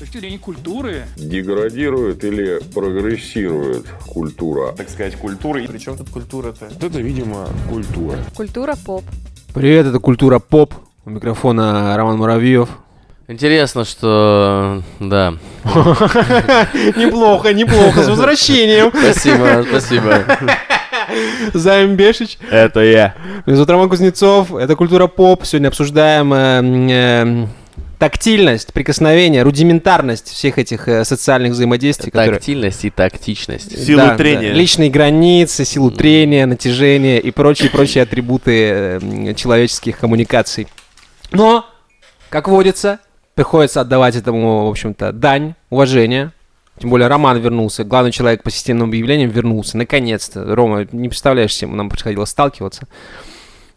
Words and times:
точки 0.00 0.16
зрения 0.16 0.38
культуры. 0.38 1.04
Деградирует 1.16 2.24
или 2.24 2.58
прогрессирует 2.74 3.86
культура? 4.06 4.72
так 4.72 4.88
сказать, 4.88 5.14
культуры. 5.16 5.66
Причем 5.68 5.96
тут 5.96 6.08
культура-то? 6.08 6.68
Вот 6.70 6.82
это, 6.82 7.00
видимо, 7.00 7.48
культура. 7.68 8.16
Культура 8.34 8.76
поп. 8.86 9.04
Привет, 9.52 9.86
это 9.86 9.98
Культура 9.98 10.38
Поп. 10.38 10.74
У 11.04 11.10
микрофона 11.10 11.94
Роман 11.96 12.16
Муравьев. 12.16 12.68
Интересно, 13.28 13.84
что... 13.84 14.82
Да. 15.00 15.34
Неплохо, 16.96 17.52
неплохо, 17.52 18.02
с 18.02 18.08
возвращением. 18.08 18.90
Спасибо, 18.90 19.64
спасибо. 19.68 20.24
Займ 21.52 21.96
Бешич. 21.96 22.38
Это 22.50 22.80
я. 22.80 23.14
Меня 23.44 23.56
зовут 23.56 23.70
Роман 23.70 23.88
Кузнецов. 23.88 24.54
Это 24.54 24.76
Культура 24.76 25.08
Поп. 25.08 25.44
Сегодня 25.44 25.68
обсуждаем 25.68 26.32
э, 26.32 26.62
э, 26.90 27.46
тактильность, 28.00 28.72
прикосновение, 28.72 29.42
рудиментарность 29.42 30.28
всех 30.28 30.56
этих 30.58 30.88
э, 30.88 31.04
социальных 31.04 31.52
взаимодействий, 31.52 32.10
которые... 32.10 32.38
Тактильность 32.38 32.84
и 32.86 32.90
тактичность. 32.90 33.84
Силу 33.84 33.98
Да, 33.98 34.16
трения. 34.16 34.52
да. 34.52 34.58
Личные 34.58 34.88
границы, 34.88 35.66
силу 35.66 35.90
трения, 35.90 36.46
натяжения 36.46 37.18
и 37.18 37.30
прочие-прочие 37.30 38.02
атрибуты 38.02 38.98
э, 39.02 39.34
человеческих 39.34 39.98
коммуникаций. 39.98 40.66
Но, 41.30 41.66
как 42.30 42.48
водится, 42.48 43.00
приходится 43.34 43.82
отдавать 43.82 44.16
этому, 44.16 44.66
в 44.66 44.70
общем-то, 44.70 45.12
дань, 45.12 45.54
уважение. 45.68 46.32
Тем 46.80 46.88
более 46.88 47.08
Роман 47.08 47.38
вернулся, 47.38 47.84
главный 47.84 48.12
человек 48.12 48.42
по 48.42 48.50
системным 48.50 48.88
объявлениям 48.88 49.28
вернулся, 49.28 49.76
наконец-то. 49.76 50.54
Рома, 50.54 50.86
не 50.90 51.10
представляешь, 51.10 51.52
с 51.52 51.58
чем 51.58 51.76
нам 51.76 51.90
приходилось 51.90 52.30
сталкиваться. 52.30 52.88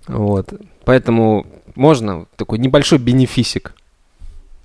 Вот. 0.08 0.54
Поэтому 0.86 1.46
можно 1.76 2.26
такой 2.38 2.60
небольшой 2.60 3.00
бенефисик. 3.00 3.74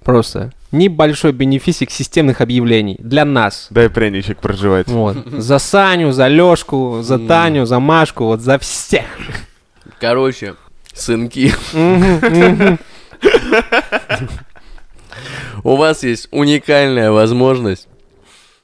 Просто 0.09 0.53
небольшой 0.73 1.33
бенефисик 1.33 1.91
системных 1.91 2.41
объявлений 2.41 2.97
для 2.99 3.27
нас. 3.27 3.67
Дай 3.69 3.91
пряничек 3.91 4.39
проживать. 4.39 4.89
Вот. 4.89 5.19
За 5.27 5.59
Саню, 5.59 6.13
за 6.13 6.29
Лешку, 6.29 7.01
за 7.03 7.19
Таню, 7.19 7.67
за 7.67 7.79
Машку, 7.79 8.25
вот 8.25 8.41
за 8.41 8.59
всех. 8.59 9.05
Короче, 10.01 10.55
сынки, 10.95 11.53
у 15.63 15.77
вас 15.77 16.03
есть 16.05 16.29
уникальная 16.31 17.11
возможность, 17.11 17.87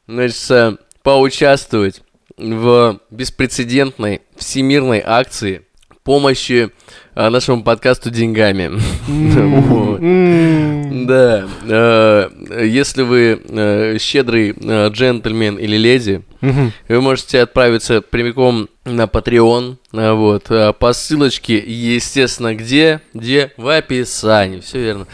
значит, 0.09 0.51
э, 0.51 0.77
поучаствовать 1.03 2.01
в 2.39 3.01
беспрецедентной 3.11 4.23
всемирной 4.35 5.03
акции 5.05 5.67
помощи 6.05 6.71
нашему 7.15 7.63
подкасту 7.63 8.11
деньгами. 8.11 8.73
Да. 11.07 11.45
э, 11.67 12.29
Если 12.65 13.03
вы 13.03 13.41
э, 13.47 13.99
щедрый 13.99 14.55
э, 14.57 14.89
джентльмен 14.89 15.57
или 15.57 15.77
леди, 15.77 16.23
вы 16.41 17.01
можете 17.01 17.41
отправиться 17.43 18.01
прямиком 18.01 18.69
на 18.85 19.05
Patreon, 19.05 19.77
вот, 19.93 20.51
э, 20.51 20.73
по 20.73 20.93
ссылочке, 20.93 21.59
естественно, 21.59 22.55
где? 22.55 23.01
Где? 23.13 23.53
В 23.57 23.69
описании, 23.77 24.61
все 24.61 24.81
верно. 24.81 25.07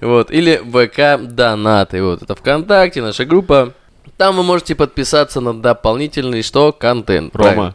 Вот, 0.00 0.30
или 0.30 0.56
ВК 0.56 1.22
Донаты, 1.32 2.02
вот, 2.02 2.22
это 2.22 2.34
ВКонтакте, 2.34 3.00
наша 3.02 3.24
группа. 3.24 3.72
Там 4.16 4.36
вы 4.36 4.42
можете 4.42 4.74
подписаться 4.74 5.40
на 5.40 5.54
дополнительный, 5.54 6.42
что, 6.42 6.72
контент. 6.72 7.34
Рома, 7.34 7.44
правильно. 7.44 7.74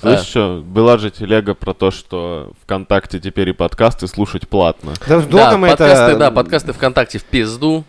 Слышишь, 0.00 0.20
А. 0.20 0.24
что? 0.24 0.62
Была 0.64 0.98
же 0.98 1.10
телега 1.10 1.54
про 1.54 1.74
то, 1.74 1.90
что 1.90 2.52
ВКонтакте 2.64 3.20
теперь 3.20 3.50
и 3.50 3.52
подкасты 3.52 4.06
слушать 4.06 4.48
платно. 4.48 4.92
Да, 5.06 5.20
Да, 5.20 5.56
мы 5.58 5.68
подкасты, 5.68 6.04
это... 6.12 6.16
да, 6.16 6.30
подкасты 6.30 6.72
ВКонтакте 6.72 7.18
в 7.18 7.24
пизду. 7.24 7.84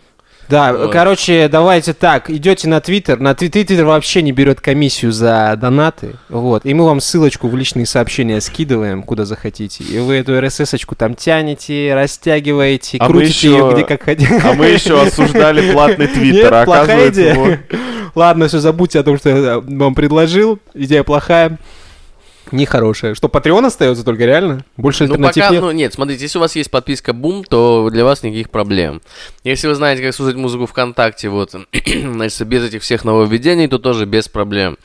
Да, 0.48 0.72
Вот. 0.74 0.92
короче, 0.92 1.48
давайте 1.48 1.94
так, 1.94 2.28
идете 2.28 2.68
на 2.68 2.80
Твиттер, 2.80 3.20
на 3.20 3.30
Тви- 3.30 3.48
Твиттер 3.48 3.84
вообще 3.86 4.20
не 4.22 4.32
берет 4.32 4.60
комиссию 4.60 5.12
за 5.12 5.54
донаты, 5.56 6.16
вот, 6.28 6.66
и 6.66 6.74
мы 6.74 6.84
вам 6.84 7.00
ссылочку 7.00 7.48
в 7.48 7.56
личные 7.56 7.86
сообщения 7.86 8.38
скидываем, 8.40 9.02
куда 9.04 9.24
захотите, 9.24 9.82
и 9.84 9.98
вы 10.00 10.16
эту 10.16 10.32
RSS-очку 10.32 10.94
там 10.96 11.14
тянете, 11.14 11.94
растягиваете, 11.94 12.98
А 12.98 13.06
крутите 13.06 13.48
ее 13.50 13.56
еще- 13.58 13.72
где 13.72 13.84
как 13.84 14.02
хотите. 14.02 14.42
А 14.44 14.52
мы 14.52 14.66
еще 14.66 15.00
осуждали 15.00 15.72
платный 15.72 16.08
твиттер, 16.08 16.52
а 16.52 16.62
оказывается, 16.62 17.20
идея. 17.22 17.34
вот. 17.36 17.58
Ладно, 18.16 18.48
все, 18.48 18.58
забудьте 18.58 18.98
о 18.98 19.04
том, 19.04 19.16
что 19.18 19.30
я 19.30 19.60
вам 19.60 19.94
предложил, 19.94 20.58
идея 20.74 21.04
плохая. 21.04 21.56
Нехорошая. 22.52 23.14
Что, 23.14 23.28
Patreon 23.28 23.66
остается 23.66 24.04
только 24.04 24.24
реально? 24.24 24.64
Больше 24.76 25.04
Ну, 25.04 25.14
альтернатив 25.14 25.42
пока, 25.42 25.52
нет? 25.52 25.62
ну, 25.62 25.70
нет, 25.72 25.94
смотрите, 25.94 26.22
если 26.22 26.38
у 26.38 26.40
вас 26.40 26.54
есть 26.54 26.70
подписка 26.70 27.12
Бум, 27.12 27.44
то 27.44 27.88
для 27.90 28.04
вас 28.04 28.22
никаких 28.22 28.50
проблем. 28.50 29.02
Если 29.42 29.66
вы 29.68 29.74
знаете, 29.74 30.02
как 30.02 30.14
слушать 30.14 30.36
музыку 30.36 30.66
ВКонтакте, 30.66 31.28
вот, 31.28 31.54
значит, 31.86 32.46
без 32.46 32.64
этих 32.64 32.82
всех 32.82 33.04
нововведений, 33.04 33.66
то 33.68 33.78
тоже 33.78 34.06
без 34.06 34.28
проблем. 34.28 34.76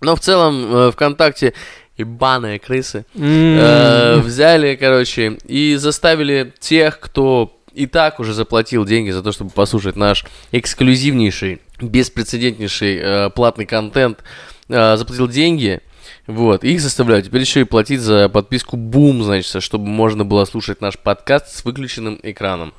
Но 0.00 0.16
в 0.16 0.20
целом 0.20 0.74
э, 0.74 0.90
ВКонтакте 0.92 1.52
ебаные 1.98 2.58
крысы 2.58 3.04
э, 3.14 4.18
взяли, 4.20 4.74
короче, 4.76 5.38
и 5.46 5.76
заставили 5.76 6.52
тех, 6.58 6.98
кто 6.98 7.56
и 7.72 7.86
так 7.86 8.18
уже 8.20 8.34
заплатил 8.34 8.84
деньги 8.84 9.10
за 9.10 9.22
то, 9.22 9.32
чтобы 9.32 9.50
послушать 9.50 9.96
наш 9.96 10.24
эксклюзивнейший, 10.52 11.60
беспрецедентнейший 11.80 12.98
э, 12.98 13.30
платный 13.30 13.66
контент, 13.66 14.24
э, 14.68 14.96
заплатил 14.96 15.28
деньги, 15.28 15.80
вот, 16.26 16.64
и 16.64 16.72
их 16.72 16.80
заставляют 16.80 17.26
теперь 17.26 17.40
еще 17.40 17.60
и 17.60 17.64
платить 17.64 18.00
за 18.00 18.28
подписку 18.28 18.76
Boom, 18.76 19.22
значит, 19.22 19.62
чтобы 19.62 19.86
можно 19.86 20.24
было 20.24 20.44
слушать 20.44 20.80
наш 20.80 20.98
подкаст 20.98 21.56
с 21.56 21.64
выключенным 21.64 22.20
экраном. 22.22 22.72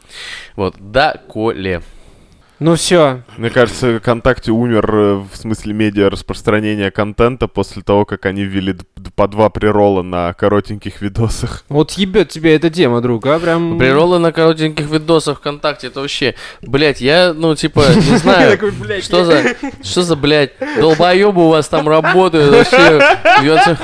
Вот, 0.55 0.75
да, 0.79 1.19
Коле. 1.27 1.81
Ну 2.61 2.75
все, 2.75 3.23
Мне 3.37 3.49
кажется, 3.49 3.97
ВКонтакте 3.97 4.51
умер 4.51 4.93
э, 4.93 5.15
в 5.15 5.35
смысле 5.35 5.73
медиа 5.73 6.11
распространения 6.11 6.91
контента 6.91 7.47
после 7.47 7.81
того, 7.81 8.05
как 8.05 8.27
они 8.27 8.43
ввели 8.43 8.75
по 9.15 9.27
два 9.27 9.49
приролла 9.49 10.01
на 10.01 10.33
коротеньких 10.33 11.01
видосах. 11.01 11.63
вот 11.69 11.91
ебет 11.91 12.29
тебя 12.29 12.55
эта 12.55 12.69
тема, 12.69 13.01
друг, 13.01 13.25
а 13.25 13.39
прям... 13.39 13.77
Приролы 13.77 14.19
на 14.19 14.31
коротеньких 14.31 14.89
видосах 14.89 15.39
ВКонтакте, 15.39 15.87
это 15.87 16.01
вообще, 16.01 16.35
блять, 16.61 17.01
я, 17.01 17.33
ну, 17.33 17.55
типа, 17.55 17.83
не 17.95 18.17
знаю, 18.17 18.59
блядь, 18.79 19.03
что 19.03 19.25
за, 19.25 19.55
что 19.83 20.03
за, 20.03 20.15
блядь, 20.15 20.51
долбоебы 20.79 21.45
у 21.45 21.49
вас 21.49 21.67
там 21.67 21.87
работают 21.87 22.51
вообще 22.51 22.99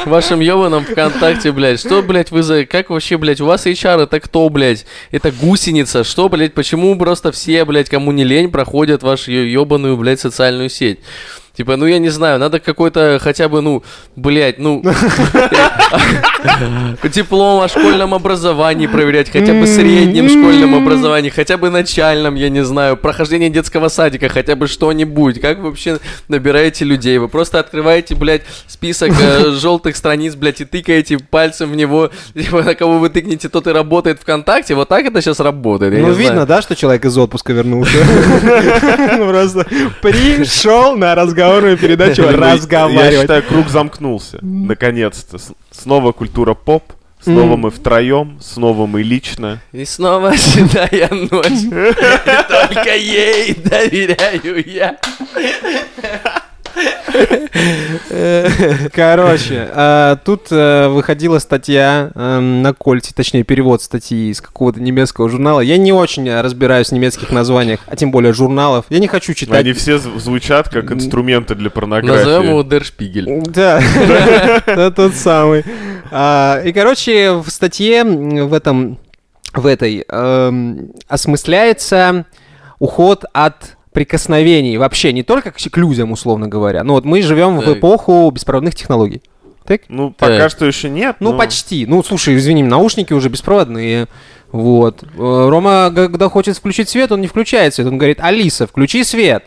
в 0.06 0.10
вашем 0.10 0.40
ебаном 0.40 0.84
ВКонтакте, 0.86 1.52
блядь, 1.52 1.80
что, 1.80 2.02
блядь, 2.02 2.32
вы 2.32 2.44
за, 2.44 2.66
как 2.66 2.90
вообще, 2.90 3.18
блядь, 3.18 3.42
у 3.42 3.46
вас 3.46 3.66
HR 3.66 4.04
это 4.04 4.20
кто, 4.20 4.50
блядь, 4.50 4.86
это 5.12 5.32
гусеница, 5.32 6.04
что, 6.04 6.30
блядь, 6.30 6.54
почему 6.54 6.98
просто 6.98 7.32
все, 7.32 7.66
блядь, 7.66 7.90
кому 7.90 8.12
не 8.12 8.24
лень, 8.24 8.50
проходят 8.52 9.04
вашу 9.04 9.32
ебаную, 9.32 9.98
блядь, 9.98 10.20
социальную 10.20 10.70
сеть? 10.70 11.00
Типа, 11.58 11.76
ну 11.76 11.88
я 11.88 11.98
не 11.98 12.10
знаю, 12.10 12.40
надо 12.40 12.60
какой-то 12.60 13.18
хотя 13.20 13.50
бы, 13.50 13.62
ну, 13.62 13.82
блядь, 14.16 14.60
ну, 14.60 14.84
диплом 17.04 17.64
о 17.64 17.68
школьном 17.68 18.14
образовании 18.14 18.86
проверять, 18.86 19.32
хотя 19.32 19.54
бы 19.54 19.66
среднем 19.66 20.30
школьном 20.30 20.76
образовании, 20.76 21.32
хотя 21.32 21.58
бы 21.58 21.72
начальном, 21.72 22.36
я 22.36 22.50
не 22.50 22.64
знаю, 22.64 22.96
прохождение 22.96 23.50
детского 23.50 23.88
садика, 23.88 24.30
хотя 24.30 24.56
бы 24.56 24.68
что-нибудь. 24.68 25.42
Как 25.42 25.58
вы 25.58 25.70
вообще 25.70 25.98
набираете 26.28 26.86
людей? 26.86 27.18
Вы 27.18 27.28
просто 27.28 27.58
открываете, 27.58 28.14
блядь, 28.14 28.44
список 28.68 29.14
э, 29.20 29.50
желтых 29.60 29.96
страниц, 29.96 30.36
блядь, 30.36 30.62
и 30.62 30.66
тыкаете 30.66 31.18
пальцем 31.18 31.72
в 31.72 31.76
него, 31.76 32.12
типа, 32.36 32.62
на 32.62 32.76
кого 32.76 33.00
вы 33.00 33.10
тыкнете, 33.10 33.50
тот 33.50 33.66
и 33.66 33.72
работает 33.72 34.20
ВКонтакте. 34.20 34.76
Вот 34.76 34.90
так 34.90 35.06
это 35.06 35.22
сейчас 35.22 35.40
работает. 35.40 35.92
Ну, 35.92 36.12
видно, 36.12 36.46
да, 36.46 36.62
что 36.62 36.76
человек 36.76 37.04
из 37.06 37.18
отпуска 37.18 37.52
вернулся? 37.52 37.98
Ну, 39.18 39.30
Просто 39.30 39.66
пришел 40.02 40.96
на 40.96 41.16
разговорную 41.48 41.78
передачу 41.78 42.22
Я 42.24 42.32
разговаривать. 42.32 43.22
считаю, 43.22 43.44
круг 43.44 43.70
замкнулся. 43.70 44.40
Наконец-то. 44.42 45.38
Снова 45.72 46.12
культура 46.12 46.54
поп. 46.54 46.84
Снова 47.20 47.54
М. 47.54 47.62
мы 47.62 47.72
втроем, 47.72 48.38
снова 48.42 48.86
мы 48.86 49.02
лично. 49.02 49.60
И 49.72 49.86
снова 49.86 50.38
седая 50.38 51.10
ночь. 51.10 51.68
Только 52.48 52.96
ей 52.96 53.56
доверяю 53.56 54.64
я. 54.70 54.98
Короче, 58.94 59.68
а, 59.74 60.16
тут 60.18 60.48
э, 60.52 60.88
выходила 60.88 61.40
статья 61.40 62.12
э, 62.14 62.40
на 62.40 62.74
Кольте, 62.74 63.14
точнее, 63.16 63.44
перевод 63.44 63.82
статьи 63.82 64.30
из 64.32 64.42
какого-то 64.42 64.82
немецкого 64.82 65.30
журнала. 65.30 65.60
Я 65.62 65.78
не 65.78 65.92
очень 65.94 66.28
э, 66.28 66.42
разбираюсь 66.42 66.90
в 66.90 66.92
немецких 66.92 67.32
названиях, 67.32 67.80
а 67.88 67.96
тем 67.96 68.12
более 68.12 68.34
журналов. 68.34 68.86
Я 68.90 69.00
не 69.00 69.08
хочу 69.08 69.34
читать. 69.34 69.60
Они 69.60 69.74
все 69.74 69.96
зв- 69.96 70.18
звучат 70.20 70.70
как 70.70 70.92
инструменты 70.92 71.56
для 71.56 71.70
порнографии. 71.70 72.24
Назовем 72.26 72.50
его 72.50 72.64
Дершпигель. 72.64 73.42
Да, 73.48 73.82
это 74.66 74.92
тот 74.92 75.14
самый. 75.16 75.64
А, 76.12 76.62
И, 76.64 76.72
короче, 76.74 77.34
в 77.34 77.50
статье 77.50 78.04
в 78.04 78.54
этом, 78.54 78.98
в 79.54 79.66
этой 79.66 80.06
эм, 80.08 80.92
осмысляется 81.08 82.26
уход 82.80 83.26
от 83.34 83.77
прикосновений 83.98 84.78
вообще 84.78 85.12
не 85.12 85.24
только 85.24 85.50
к 85.50 85.56
к 85.58 85.78
людям, 85.78 86.12
условно 86.12 86.48
говоря. 86.48 86.84
Ну 86.84 86.94
вот 86.94 87.04
мы 87.04 87.24
живем 87.24 87.58
в 87.58 87.66
Так. 87.66 87.78
эпоху 87.80 88.30
беспроводных 88.30 88.76
технологий. 88.76 89.24
Так? 89.66 89.82
Ну, 89.90 90.12
пока 90.12 90.38
Так. 90.38 90.52
что 90.52 90.68
еще 90.68 90.88
нет. 90.88 91.16
Ну, 91.20 91.32
но- 91.32 91.38
почти. 91.40 91.88
Ну, 91.88 92.04
слушай, 92.04 92.36
извини, 92.36 92.62
наушники 92.62 93.12
уже 93.14 93.30
беспроводные. 93.30 94.06
Вот. 94.52 95.02
Э, 95.02 95.08
Рома, 95.50 95.92
когда 95.96 96.30
хочет 96.30 96.58
включить 96.58 96.90
свет, 96.90 97.12
он 97.12 97.22
не 97.22 97.28
включает 97.28 97.74
свет. 97.74 97.88
Он 97.88 97.98
говорит, 97.98 98.20
Алиса, 98.22 98.68
включи 98.68 99.04
свет. 99.04 99.44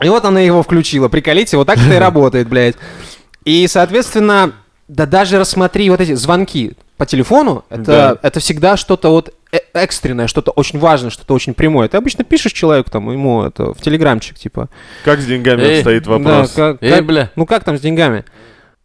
И 0.00 0.08
вот 0.08 0.24
она 0.24 0.38
его 0.38 0.62
включила. 0.62 1.08
Приколите, 1.08 1.56
вот 1.56 1.66
так 1.66 1.78
это 1.78 1.92
и 1.92 1.98
работает, 1.98 2.48
блядь. 2.48 2.76
И, 3.44 3.66
соответственно, 3.66 4.52
да 4.86 5.06
даже 5.06 5.40
рассмотри 5.40 5.90
вот 5.90 6.00
эти 6.00 6.14
звонки 6.14 6.74
по 6.96 7.06
телефону, 7.06 7.64
это, 7.70 7.82
Да. 7.84 8.18
это 8.22 8.40
всегда 8.40 8.76
что-то 8.76 9.10
вот 9.10 9.34
э- 9.52 9.58
экстренное, 9.72 10.26
что-то 10.28 10.50
очень 10.52 10.78
важное, 10.78 11.10
что-то 11.10 11.34
очень 11.34 11.54
прямое. 11.54 11.88
Ты 11.88 11.96
обычно 11.96 12.22
пишешь 12.24 12.52
человеку 12.52 12.90
там, 12.90 13.10
ему 13.10 13.42
это, 13.42 13.74
в 13.74 13.80
телеграмчик, 13.80 14.38
типа, 14.38 14.68
Как 15.04 15.20
с 15.20 15.26
деньгами 15.26 15.62
Эй, 15.62 15.80
стоит 15.80 16.06
вопрос? 16.06 16.52
да, 16.54 16.72
как, 16.72 16.82
Эй, 16.82 16.90
как- 16.92 17.06
бля. 17.06 17.30
ну 17.36 17.46
как 17.46 17.64
там 17.64 17.76
с 17.76 17.80
деньгами? 17.80 18.24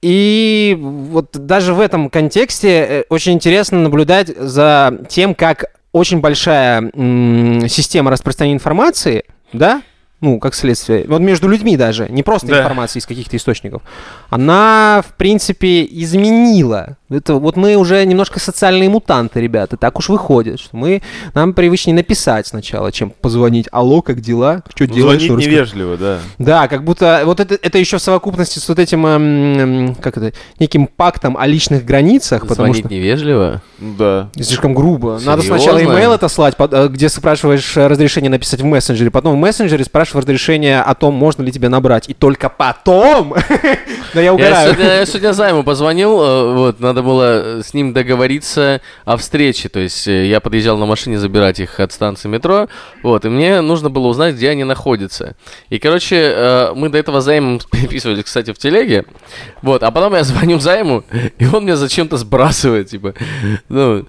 И 0.01 0.77
вот 0.79 1.31
даже 1.33 1.73
в 1.73 1.79
этом 1.81 2.09
контексте 2.09 2.69
э, 2.69 3.03
очень 3.09 3.33
интересно 3.33 3.79
наблюдать 3.79 4.29
за 4.35 4.97
тем, 5.09 5.35
как 5.35 5.65
очень 5.91 6.19
большая 6.19 6.89
м, 6.93 7.67
система 7.67 8.09
распространения 8.09 8.55
информации, 8.55 9.25
да, 9.51 9.81
ну, 10.21 10.39
как 10.39 10.53
следствие, 10.53 11.05
вот 11.07 11.21
между 11.21 11.47
людьми 11.47 11.77
даже, 11.77 12.07
не 12.09 12.23
просто 12.23 12.47
Да. 12.47 12.59
информация 12.59 12.99
из 12.99 13.05
каких-то 13.05 13.37
источников, 13.37 13.81
она, 14.29 15.01
в 15.07 15.13
принципе, 15.15 15.85
изменила. 15.89 16.97
Это 17.09 17.35
вот 17.35 17.55
мы 17.55 17.75
уже 17.75 18.05
немножко 18.05 18.39
социальные 18.39 18.89
мутанты, 18.89 19.41
ребята, 19.41 19.77
так 19.77 19.97
уж 19.97 20.09
выходит, 20.09 20.59
что 20.59 20.75
мы, 20.77 21.01
нам 21.33 21.53
привычнее 21.53 21.95
написать 21.95 22.45
сначала, 22.47 22.91
чем 22.91 23.09
позвонить. 23.09 23.67
Алло, 23.71 24.01
как 24.03 24.21
дела? 24.21 24.61
Что 24.75 24.85
делаешь? 24.85 25.03
Звонить 25.23 25.29
Ну, 25.29 25.35
расскажи». 25.37 25.49
невежливо, 25.55 25.97
да. 25.97 26.19
Да, 26.37 26.67
как 26.67 26.83
будто 26.83 27.21
вот 27.25 27.39
это, 27.39 27.57
это 27.59 27.77
еще 27.79 27.97
в 27.97 28.01
совокупности 28.01 28.59
с 28.59 28.69
вот 28.69 28.77
этим, 28.77 29.05
эм, 29.07 29.59
эм, 29.59 29.95
как 29.95 30.17
это, 30.17 30.33
неким 30.59 30.85
пактом 30.87 31.35
о 31.37 31.47
личных 31.47 31.83
границах, 31.85 32.41
потому 32.45 32.67
Звонить 32.73 32.85
что 32.85 32.93
невежливо. 32.93 33.61
Ну 33.79 33.95
Да. 33.97 34.29
слишком 34.35 34.73
грубо. 34.75 35.19
Надо 35.23 35.41
Серьезно? 35.41 35.57
сначала 35.57 35.83
имейл 35.83 36.11
это 36.11 36.27
слать, 36.27 36.55
под- 36.57 36.73
э, 36.73 36.87
где 36.89 37.09
спрашиваешь 37.09 37.75
э, 37.77 37.87
разрешение 37.87 38.29
написать 38.29 38.61
в 38.61 38.65
мессенджере, 38.65 39.09
потом 39.09 39.35
в 39.35 39.39
мессенджере 39.39 39.83
спрашиваешь 39.83 40.08
разрешение 40.15 40.81
о 40.81 40.95
том, 40.95 41.13
можно 41.13 41.43
ли 41.43 41.51
тебе 41.51 41.69
набрать, 41.69 42.09
и 42.09 42.13
только 42.13 42.49
потом, 42.49 43.35
да 44.13 44.19
я 44.19 44.21
Я 44.21 44.33
угораю. 44.33 44.73
сегодня, 44.73 44.93
я 44.95 45.05
сегодня 45.05 45.33
Займу 45.33 45.63
позвонил, 45.63 46.21
э, 46.21 46.53
вот, 46.53 46.79
надо 46.79 47.01
было 47.03 47.59
э, 47.59 47.61
с 47.63 47.73
ним 47.73 47.93
договориться 47.93 48.81
о 49.05 49.17
встрече, 49.17 49.69
то 49.69 49.79
есть 49.79 50.07
э, 50.07 50.27
я 50.27 50.39
подъезжал 50.39 50.77
на 50.77 50.85
машине 50.85 51.19
забирать 51.19 51.59
их 51.59 51.79
от 51.79 51.91
станции 51.91 52.27
метро, 52.27 52.67
вот, 53.03 53.25
и 53.25 53.29
мне 53.29 53.61
нужно 53.61 53.89
было 53.89 54.07
узнать, 54.07 54.35
где 54.35 54.49
они 54.49 54.63
находятся. 54.63 55.35
И, 55.69 55.79
короче, 55.79 56.71
мы 56.75 56.89
до 56.89 56.97
этого 56.97 57.21
Займом 57.21 57.59
переписывались, 57.71 58.23
кстати, 58.23 58.51
в 58.51 58.57
телеге, 58.57 59.05
вот, 59.61 59.83
а 59.83 59.91
потом 59.91 60.15
я 60.15 60.23
звоню 60.23 60.59
Займу, 60.59 61.03
и 61.37 61.45
он 61.45 61.63
мне 61.63 61.75
зачем-то 61.75 62.17
сбрасывает, 62.17 62.89
типа, 62.89 63.13
ну... 63.69 64.05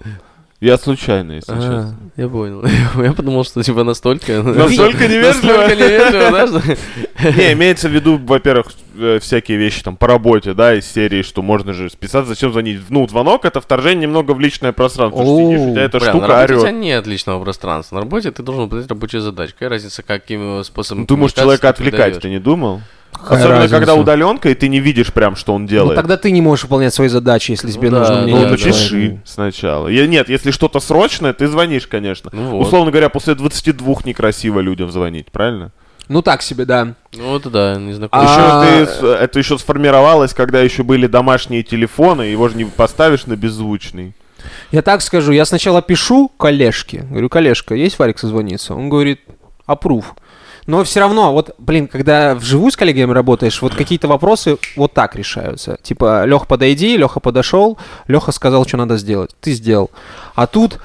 Я 0.61 0.77
случайно, 0.77 1.31
если 1.31 1.51
а, 1.51 1.55
честно. 1.55 1.95
я 2.17 2.29
понял. 2.29 2.63
Я 3.03 3.13
подумал, 3.13 3.43
что, 3.43 3.63
типа, 3.63 3.83
настолько... 3.83 4.43
Настолько 4.43 5.07
невежливо? 5.07 5.57
Настолько 5.57 5.75
невежливо, 5.75 6.31
да, 7.19 7.31
Не, 7.35 7.53
имеется 7.53 7.89
в 7.89 7.91
виду, 7.91 8.19
во-первых, 8.23 8.67
всякие 9.21 9.57
вещи 9.57 9.83
там 9.83 9.95
по 9.95 10.07
работе, 10.07 10.53
да, 10.53 10.75
из 10.75 10.85
серии, 10.85 11.21
что 11.21 11.41
можно 11.41 11.73
же 11.73 11.89
списать, 11.89 12.25
зачем 12.25 12.51
звонить. 12.51 12.79
Ну, 12.89 13.07
звонок 13.07 13.45
это 13.45 13.61
вторжение 13.61 14.03
немного 14.03 14.31
в 14.33 14.39
личное 14.39 14.71
пространство. 14.71 15.23
Сидишь, 15.23 15.59
у 15.59 15.71
тебя 15.71 15.83
эта 15.83 15.97
Бля, 15.99 16.07
на 16.07 16.11
штука 16.13 16.27
работе 16.27 16.53
у 16.53 16.57
тебя 16.59 16.69
орет. 16.69 16.75
нет 16.81 17.07
личного 17.07 17.43
пространства. 17.43 17.95
На 17.95 18.01
работе 18.01 18.31
ты 18.31 18.43
должен 18.43 18.63
выполнять 18.63 18.89
рабочую 18.89 19.21
задачу. 19.21 19.53
Какая 19.53 19.69
разница, 19.69 20.03
каким 20.03 20.63
способом 20.63 21.01
Ну, 21.01 21.07
ты 21.07 21.15
можешь 21.15 21.35
человека 21.35 21.61
ты 21.61 21.67
отвлекать, 21.83 22.19
ты 22.19 22.29
не 22.29 22.39
думал? 22.39 22.81
Какая 23.13 23.39
Особенно, 23.39 23.55
разница? 23.57 23.75
когда 23.77 23.95
удаленка, 23.95 24.49
и 24.49 24.55
ты 24.55 24.69
не 24.69 24.79
видишь 24.79 25.11
прям, 25.11 25.35
что 25.35 25.53
он 25.53 25.63
Ну, 25.63 25.67
делает. 25.67 25.95
тогда 25.97 26.15
ты 26.15 26.31
не 26.31 26.41
можешь 26.41 26.63
выполнять 26.63 26.93
свои 26.93 27.09
задачи, 27.09 27.51
если 27.51 27.69
тебе 27.69 27.89
да, 27.89 27.99
нужно 27.99 28.13
ну, 28.15 28.19
Ну, 28.21 28.23
мнение 28.27 28.45
да, 28.45 28.51
напиши 28.51 28.89
человека. 28.89 29.21
сначала. 29.25 29.87
Я- 29.89 30.07
нет, 30.07 30.29
если 30.29 30.51
что-то 30.51 30.79
срочное, 30.79 31.33
ты 31.33 31.47
звонишь, 31.47 31.87
конечно. 31.87 32.29
Ну 32.33 32.45
вот. 32.51 32.67
Условно 32.67 32.89
говоря, 32.89 33.09
после 33.09 33.35
22 33.35 34.05
некрасиво 34.05 34.61
людям 34.61 34.89
звонить, 34.91 35.29
правильно? 35.29 35.71
Ну 36.11 36.21
так 36.21 36.41
себе, 36.41 36.65
да. 36.65 36.93
Ну, 37.13 37.37
это 37.37 37.49
да, 37.49 37.75
не 37.77 37.93
знаю. 37.93 38.09
А- 38.11 38.65
Еще 38.65 38.85
ты 38.99 39.05
это 39.07 39.39
еще 39.39 39.57
сформировалось, 39.57 40.33
когда 40.33 40.59
еще 40.59 40.83
были 40.83 41.07
домашние 41.07 41.63
телефоны, 41.63 42.23
его 42.23 42.49
же 42.49 42.57
не 42.57 42.65
поставишь 42.65 43.27
на 43.27 43.37
беззвучный. 43.37 44.13
Я 44.71 44.81
так 44.81 45.01
скажу, 45.01 45.31
я 45.31 45.45
сначала 45.45 45.81
пишу 45.81 46.27
коллежке, 46.27 47.03
говорю, 47.09 47.29
коллежка, 47.29 47.75
есть 47.75 47.97
варик 47.97 48.19
созвониться? 48.19 48.75
Он 48.75 48.89
говорит, 48.89 49.21
аппрув. 49.65 50.15
Но 50.67 50.83
все 50.83 50.99
равно, 50.99 51.31
вот, 51.31 51.55
блин, 51.57 51.87
когда 51.87 52.35
вживую 52.35 52.71
с 52.71 52.75
коллегами 52.75 53.13
работаешь, 53.13 53.61
вот 53.61 53.73
какие-то 53.73 54.09
вопросы 54.09 54.57
вот 54.75 54.93
так 54.93 55.15
решаются. 55.15 55.77
Типа, 55.81 56.25
Лех, 56.25 56.45
подойди, 56.45 56.97
Леха 56.97 57.21
подошел, 57.21 57.77
Леха 58.09 58.33
сказал, 58.33 58.67
что 58.67 58.75
надо 58.75 58.97
сделать. 58.97 59.31
Ты 59.39 59.53
сделал. 59.53 59.89
А 60.35 60.45
тут, 60.45 60.79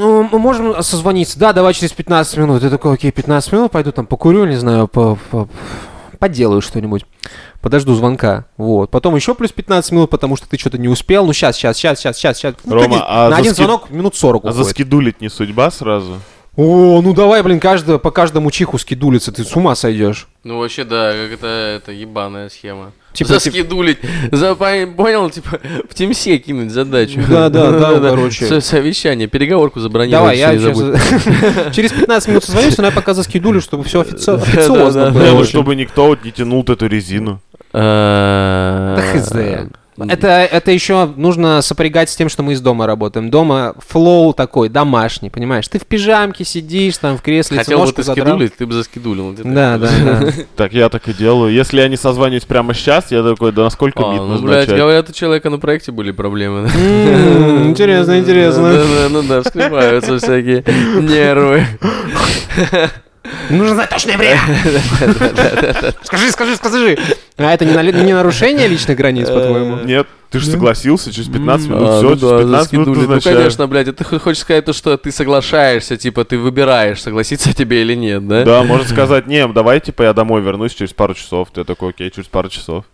ну, 0.00 0.28
мы 0.32 0.38
можем 0.38 0.82
созвониться. 0.82 1.38
Да, 1.38 1.52
давай 1.52 1.74
через 1.74 1.92
15 1.92 2.36
минут. 2.38 2.62
Я 2.62 2.70
такой, 2.70 2.94
окей, 2.94 3.12
15 3.12 3.52
минут, 3.52 3.70
пойду 3.72 3.92
там 3.92 4.06
покурю, 4.06 4.44
не 4.46 4.56
знаю, 4.56 4.88
по, 4.88 5.16
по- 5.30 5.48
поделаю 6.18 6.60
что-нибудь. 6.60 7.04
Подожду 7.60 7.94
звонка. 7.94 8.46
Вот. 8.56 8.90
Потом 8.90 9.14
еще 9.16 9.34
плюс 9.34 9.52
15 9.52 9.92
минут, 9.92 10.10
потому 10.10 10.36
что 10.36 10.48
ты 10.48 10.58
что-то 10.58 10.78
не 10.78 10.88
успел. 10.88 11.26
Ну, 11.26 11.32
сейчас, 11.32 11.56
сейчас, 11.56 11.76
сейчас, 11.76 11.98
сейчас, 12.00 12.16
сейчас, 12.16 12.38
сейчас. 12.38 12.54
Рома, 12.66 13.04
а 13.06 13.28
на 13.28 13.36
один 13.36 13.52
ски- 13.52 13.62
звонок 13.62 13.90
минут 13.90 14.16
40 14.16 14.44
А 14.44 14.48
уходит. 14.48 14.64
заскидулить 14.66 15.20
не 15.20 15.28
судьба 15.28 15.70
сразу? 15.70 16.16
О, 16.56 17.00
ну 17.00 17.14
давай, 17.14 17.42
блин, 17.42 17.60
каждого, 17.60 17.98
по 17.98 18.10
каждому 18.10 18.50
чиху 18.50 18.76
скидулиться, 18.78 19.30
ты 19.30 19.44
с 19.44 19.54
ума 19.54 19.74
сойдешь. 19.76 20.26
Ну, 20.42 20.58
вообще, 20.58 20.84
да, 20.84 21.12
как 21.12 21.32
это, 21.32 21.46
это 21.46 21.92
ебаная 21.92 22.48
схема. 22.48 22.92
Типа, 23.12 23.30
Заскидулить. 23.30 23.98
За, 24.30 24.54
по- 24.54 24.86
понял, 24.96 25.30
типа, 25.30 25.58
в 25.88 25.94
Тимсе 25.94 26.38
кинуть 26.38 26.70
задачу. 26.70 27.20
Да, 27.28 27.48
да, 27.48 27.70
да, 27.72 28.00
короче. 28.10 28.46
Со- 28.46 28.60
Совещание, 28.60 29.26
переговорку 29.26 29.80
забронировать. 29.80 30.38
Давай, 30.38 30.58
я 30.58 30.58
сейчас... 30.58 31.74
Через 31.74 31.92
15 31.92 32.28
минут 32.28 32.44
созвонюсь, 32.44 32.78
но 32.78 32.86
я 32.86 32.92
пока 32.92 33.14
заскидулю, 33.14 33.60
чтобы 33.60 33.84
все 33.84 34.02
официозно 34.02 35.06
да. 35.06 35.10
было. 35.10 35.44
Чтобы 35.44 35.74
никто 35.74 36.16
не 36.22 36.30
тянул 36.30 36.62
эту 36.62 36.86
резину. 36.86 37.40
А, 37.72 38.96
Да 38.96 39.02
хз. 39.02 39.32
Это, 40.08 40.28
это 40.28 40.70
еще 40.70 41.06
нужно 41.16 41.62
сопрягать 41.62 42.10
с 42.10 42.16
тем, 42.16 42.28
что 42.28 42.42
мы 42.42 42.52
из 42.52 42.60
дома 42.60 42.86
работаем. 42.86 43.30
Дома 43.30 43.74
флоу 43.86 44.32
такой, 44.32 44.68
домашний, 44.68 45.30
понимаешь? 45.30 45.66
Ты 45.68 45.78
в 45.78 45.86
пижамке 45.86 46.44
сидишь, 46.44 46.96
там 46.98 47.18
в 47.18 47.22
кресле, 47.22 47.58
Хотел 47.58 47.84
бы 47.84 47.92
ты 47.92 48.02
задрал. 48.02 48.26
скидулить, 48.26 48.56
ты 48.56 48.66
бы 48.66 48.72
заскидулил. 48.74 49.34
Да, 49.36 49.78
да, 49.78 49.90
да. 50.04 50.32
Так 50.56 50.72
я 50.72 50.88
так 50.88 51.08
и 51.08 51.12
делаю. 51.12 51.52
Если 51.52 51.80
я 51.80 51.88
не 51.88 51.96
созваниваюсь 51.96 52.44
прямо 52.44 52.74
сейчас, 52.74 53.10
я 53.10 53.22
такой, 53.22 53.52
да 53.52 53.64
насколько 53.64 54.02
А, 54.04 54.12
ну, 54.14 54.38
блядь, 54.40 54.68
говорят, 54.68 55.10
у 55.10 55.12
человека 55.12 55.50
на 55.50 55.58
проекте 55.58 55.92
были 55.92 56.12
проблемы. 56.12 56.68
Интересно, 57.64 58.18
интересно. 58.18 58.72
Да, 58.72 58.84
да, 58.84 59.08
ну 59.10 59.22
да, 59.22 59.42
вскрываются 59.42 60.18
всякие 60.18 60.64
нервы. 61.00 61.66
Нужно 63.50 63.74
знать 63.74 63.90
точное 63.90 64.16
время. 64.16 64.40
Скажи, 66.02 66.30
скажи, 66.30 66.56
скажи. 66.56 66.98
А 67.36 67.52
это 67.52 67.64
не 67.64 67.72
на- 67.72 67.82
не 67.82 68.12
нарушение 68.12 68.68
личных 68.68 68.96
границ, 68.96 69.28
по-твоему? 69.28 69.76
Нет, 69.84 70.06
ты 70.30 70.38
же 70.38 70.46
согласился, 70.50 71.12
через 71.12 71.28
15 71.28 71.68
минут 71.68 71.88
А, 71.88 71.98
все, 71.98 72.08
ну 72.10 72.16
через 72.16 72.20
да, 72.30 72.38
15 72.38 72.72
минут. 72.72 72.88
Ну, 73.08 73.20
конечно, 73.20 73.66
блядь, 73.66 73.88
это 73.88 74.04
ты 74.04 74.18
хочешь 74.18 74.42
сказать 74.42 74.64
то, 74.64 74.72
что 74.72 74.96
ты 74.96 75.10
соглашаешься, 75.10 75.96
типа, 75.96 76.24
ты 76.24 76.38
выбираешь, 76.38 77.00
согласиться 77.02 77.52
тебе 77.54 77.82
или 77.82 77.94
нет, 77.94 78.26
да? 78.28 78.44
Да, 78.44 78.62
можно 78.62 78.86
сказать, 78.86 79.26
не, 79.26 79.46
давай, 79.48 79.80
типа, 79.80 80.02
я 80.02 80.12
домой 80.12 80.42
вернусь 80.42 80.74
через 80.74 80.92
пару 80.92 81.14
часов. 81.14 81.48
Ты 81.52 81.64
такой, 81.64 81.90
окей, 81.90 82.10
через 82.10 82.28
пару 82.28 82.48
часов. 82.48 82.84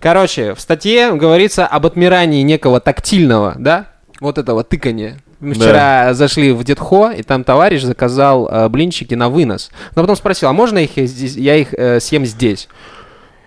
Короче, 0.00 0.54
в 0.54 0.60
статье 0.60 1.12
говорится 1.12 1.66
об 1.66 1.86
отмирании 1.86 2.42
некого 2.42 2.80
тактильного, 2.80 3.54
да? 3.58 3.86
Вот 4.20 4.36
этого 4.38 4.62
тыкания. 4.64 5.18
Мы 5.40 5.54
Да. 5.54 5.60
вчера 5.60 6.14
зашли 6.14 6.52
в 6.52 6.62
Дедхо, 6.64 7.10
и 7.10 7.22
там 7.22 7.44
товарищ 7.44 7.82
заказал 7.82 8.48
э, 8.48 8.68
блинчики 8.68 9.14
на 9.14 9.28
вынос. 9.28 9.70
Но 9.96 10.02
потом 10.02 10.16
спросил, 10.16 10.48
а 10.50 10.52
можно 10.52 10.78
их 10.78 10.96
я 10.96 11.06
здесь, 11.06 11.34
я 11.36 11.56
их 11.56 11.72
э, 11.74 11.98
съем 12.00 12.26
здесь? 12.26 12.68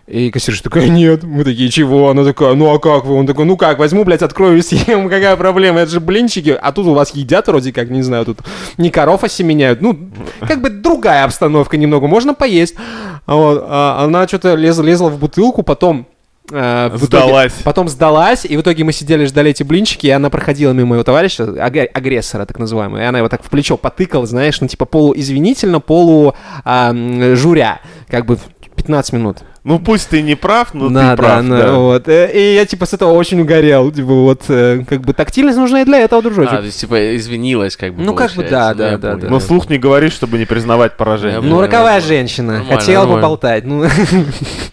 И 0.05 0.31
кассирша 0.31 0.63
такая, 0.63 0.89
нет. 0.89 1.23
Мы 1.23 1.45
такие, 1.45 1.69
чего? 1.69 2.09
Она 2.09 2.25
такая, 2.25 2.55
ну 2.55 2.73
а 2.73 2.79
как 2.79 3.05
вы? 3.05 3.15
Он 3.15 3.25
такой, 3.25 3.45
ну 3.45 3.55
как, 3.55 3.79
возьму, 3.79 4.03
блядь, 4.03 4.21
открою 4.21 4.57
и 4.57 4.62
съем, 4.62 5.03
какая 5.09 5.38
проблема? 5.38 5.79
Это 5.79 5.91
же 5.91 6.00
блинчики, 6.01 6.57
а 6.62 6.71
тут 6.73 6.88
у 6.88 6.93
вас 6.93 7.12
едят 7.15 7.47
вроде 7.47 7.71
как, 7.71 7.89
не 7.89 8.01
знаю, 8.01 8.25
тут 8.25 8.39
не 8.77 8.89
коров 8.89 9.23
осеменяют. 9.23 9.79
Ну, 9.81 9.97
как 10.45 10.62
бы 10.62 10.69
другая 10.69 11.23
обстановка 11.23 11.77
немного, 11.77 12.07
можно 12.07 12.33
поесть. 12.33 12.75
А 13.25 13.35
вот, 13.35 13.63
а 13.65 14.03
она 14.03 14.27
что-то 14.27 14.55
лезла, 14.55 14.83
лезла 14.83 15.09
в 15.09 15.17
бутылку, 15.19 15.63
потом... 15.63 16.05
э, 16.51 16.89
в 16.93 17.05
итоге- 17.05 17.23
Сдалась. 17.23 17.53
Потом 17.63 17.88
сдалась, 17.88 18.45
и 18.45 18.57
в 18.57 18.62
итоге 18.62 18.83
мы 18.83 18.91
сидели, 18.93 19.25
ждали 19.25 19.51
эти 19.51 19.63
блинчики, 19.63 20.07
и 20.07 20.09
она 20.12 20.29
проходила 20.29 20.71
мимо 20.73 20.89
моего 20.89 21.03
товарища, 21.03 21.43
аг- 21.43 21.89
агрессора 21.93 22.45
так 22.45 22.59
называемого, 22.59 23.00
и 23.01 23.05
она 23.05 23.19
его 23.19 23.29
так 23.29 23.43
в 23.43 23.50
плечо 23.50 23.77
потыкала, 23.77 24.25
знаешь, 24.25 24.59
ну 24.62 24.67
типа 24.67 24.85
полуизвинительно, 24.85 25.79
полу 25.79 26.33
а, 26.63 26.89
м, 26.91 27.35
журя, 27.35 27.79
как 28.09 28.25
бы 28.25 28.35
в 28.35 28.41
15 28.75 29.13
минут. 29.13 29.38
Ну 29.63 29.79
пусть 29.79 30.09
ты 30.09 30.21
не 30.21 30.35
прав, 30.35 30.73
но 30.73 30.89
да, 30.89 31.12
ты 31.12 31.17
прав, 31.17 31.47
да, 31.47 31.57
да. 31.62 31.71
вот. 31.73 32.09
Э, 32.09 32.29
И 32.33 32.55
я 32.55 32.65
типа 32.65 32.85
с 32.85 32.93
этого 32.93 33.13
очень 33.13 33.39
угорел, 33.39 33.89
типа 33.91 34.12
вот, 34.13 34.41
э, 34.50 34.83
как 34.85 35.00
бы 35.01 35.13
тактильность 35.13 35.57
нужна 35.57 35.83
и 35.83 35.85
для 35.85 36.00
этого, 36.00 36.19
А, 36.19 36.21
дружочек. 36.21 36.57
то 36.59 36.65
есть, 36.65 36.81
типа, 36.81 37.15
извинилась, 37.15 37.77
как 37.77 37.93
бы, 37.95 38.03
Ну, 38.03 38.13
как 38.13 38.33
бы, 38.33 38.43
да, 38.43 38.73
да, 38.73 38.91
я 38.91 38.97
да, 38.97 39.12
понял. 39.12 39.21
да. 39.21 39.29
Но 39.29 39.39
вслух 39.39 39.69
не 39.69 39.77
говоришь, 39.77 40.12
чтобы 40.12 40.38
не 40.38 40.43
признавать 40.45 40.97
поражение. 40.97 41.39
Ну, 41.39 41.62
роковая 41.62 42.01
женщина, 42.01 42.53
Нормально, 42.57 42.75
хотела 42.77 43.03
нормально. 43.03 43.21
поболтать, 43.21 43.63
ну... 43.65 43.85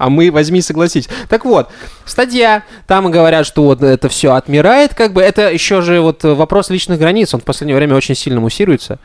А 0.00 0.08
мы 0.08 0.30
возьми 0.30 0.60
и 0.60 0.62
согласись. 0.62 1.10
Так 1.28 1.44
вот, 1.44 1.68
статья, 2.06 2.64
там 2.86 3.10
говорят, 3.10 3.46
что 3.46 3.64
вот 3.64 3.82
это 3.82 4.08
все 4.08 4.32
отмирает, 4.32 4.94
как 4.94 5.12
бы, 5.12 5.20
это 5.20 5.52
еще 5.52 5.82
же 5.82 6.00
вот 6.00 6.24
вопрос 6.24 6.70
личных 6.70 6.98
границ, 6.98 7.34
он 7.34 7.40
в 7.40 7.44
последнее 7.44 7.76
время 7.76 7.94
очень 7.94 8.14
сильно 8.14 8.40
муссируется, 8.40 8.98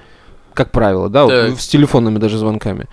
как 0.53 0.71
правило, 0.71 1.09
да, 1.09 1.25
вот 1.25 1.59
с 1.59 1.67
телефонными 1.67 2.17
даже 2.17 2.37
звонками. 2.37 2.87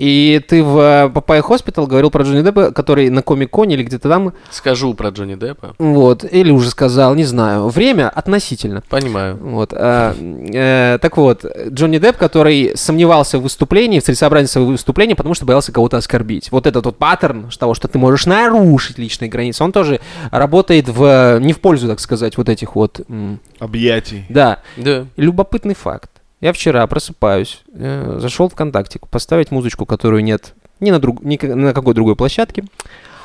И 0.00 0.40
ты 0.48 0.62
в 0.64 1.10
Popeye 1.12 1.42
Hospital 1.42 1.86
говорил 1.86 2.10
про 2.10 2.24
Джонни 2.24 2.40
Деппа, 2.40 2.70
который 2.72 3.10
на 3.10 3.20
Комик-Коне 3.20 3.74
или 3.74 3.82
где-то 3.82 4.08
там, 4.08 4.32
Скажу 4.50 4.94
про 4.94 5.10
Джонни 5.10 5.34
Деппа. 5.34 5.74
вот, 5.78 6.24
или 6.24 6.50
уже 6.50 6.70
сказал, 6.70 7.14
не 7.14 7.24
знаю, 7.24 7.68
время 7.68 8.08
относительно. 8.08 8.82
Понимаю. 8.88 9.36
Вот, 9.36 9.74
а, 9.74 10.14
э, 10.18 10.98
так 11.02 11.18
вот, 11.18 11.44
Джонни 11.68 11.98
Депп, 11.98 12.16
который 12.16 12.72
сомневался 12.76 13.38
в 13.38 13.42
выступлении, 13.42 14.00
в 14.00 14.04
целесообразности 14.04 14.54
своего 14.54 14.70
выступления, 14.70 15.14
потому 15.14 15.34
что 15.34 15.44
боялся 15.44 15.70
кого-то 15.70 15.98
оскорбить. 15.98 16.50
Вот 16.50 16.66
этот 16.66 16.86
вот 16.86 16.96
паттерн 16.96 17.50
того, 17.58 17.74
что 17.74 17.86
ты 17.86 17.98
можешь 17.98 18.24
нарушить 18.24 18.96
личные 18.96 19.28
границы, 19.28 19.62
он 19.64 19.72
тоже 19.72 20.00
работает 20.30 20.88
в, 20.88 21.38
не 21.40 21.52
в 21.52 21.60
пользу, 21.60 21.88
так 21.88 22.00
сказать, 22.00 22.38
вот 22.38 22.48
этих 22.48 22.74
вот... 22.74 23.02
м, 23.10 23.38
Объятий. 23.58 24.24
Да, 24.30 24.60
Да. 24.78 25.04
любопытный 25.16 25.74
факт. 25.74 26.10
Я 26.40 26.52
вчера 26.52 26.86
просыпаюсь, 26.86 27.60
э, 27.74 28.16
зашел 28.18 28.48
в 28.48 28.52
ВКонтакте, 28.52 28.98
поставить 29.10 29.50
музычку, 29.50 29.84
которую 29.84 30.24
нет 30.24 30.54
ни 30.80 30.90
на, 30.90 30.98
друг, 30.98 31.22
ни 31.22 31.38
на 31.44 31.74
какой 31.74 31.92
другой 31.94 32.16
площадке. 32.16 32.64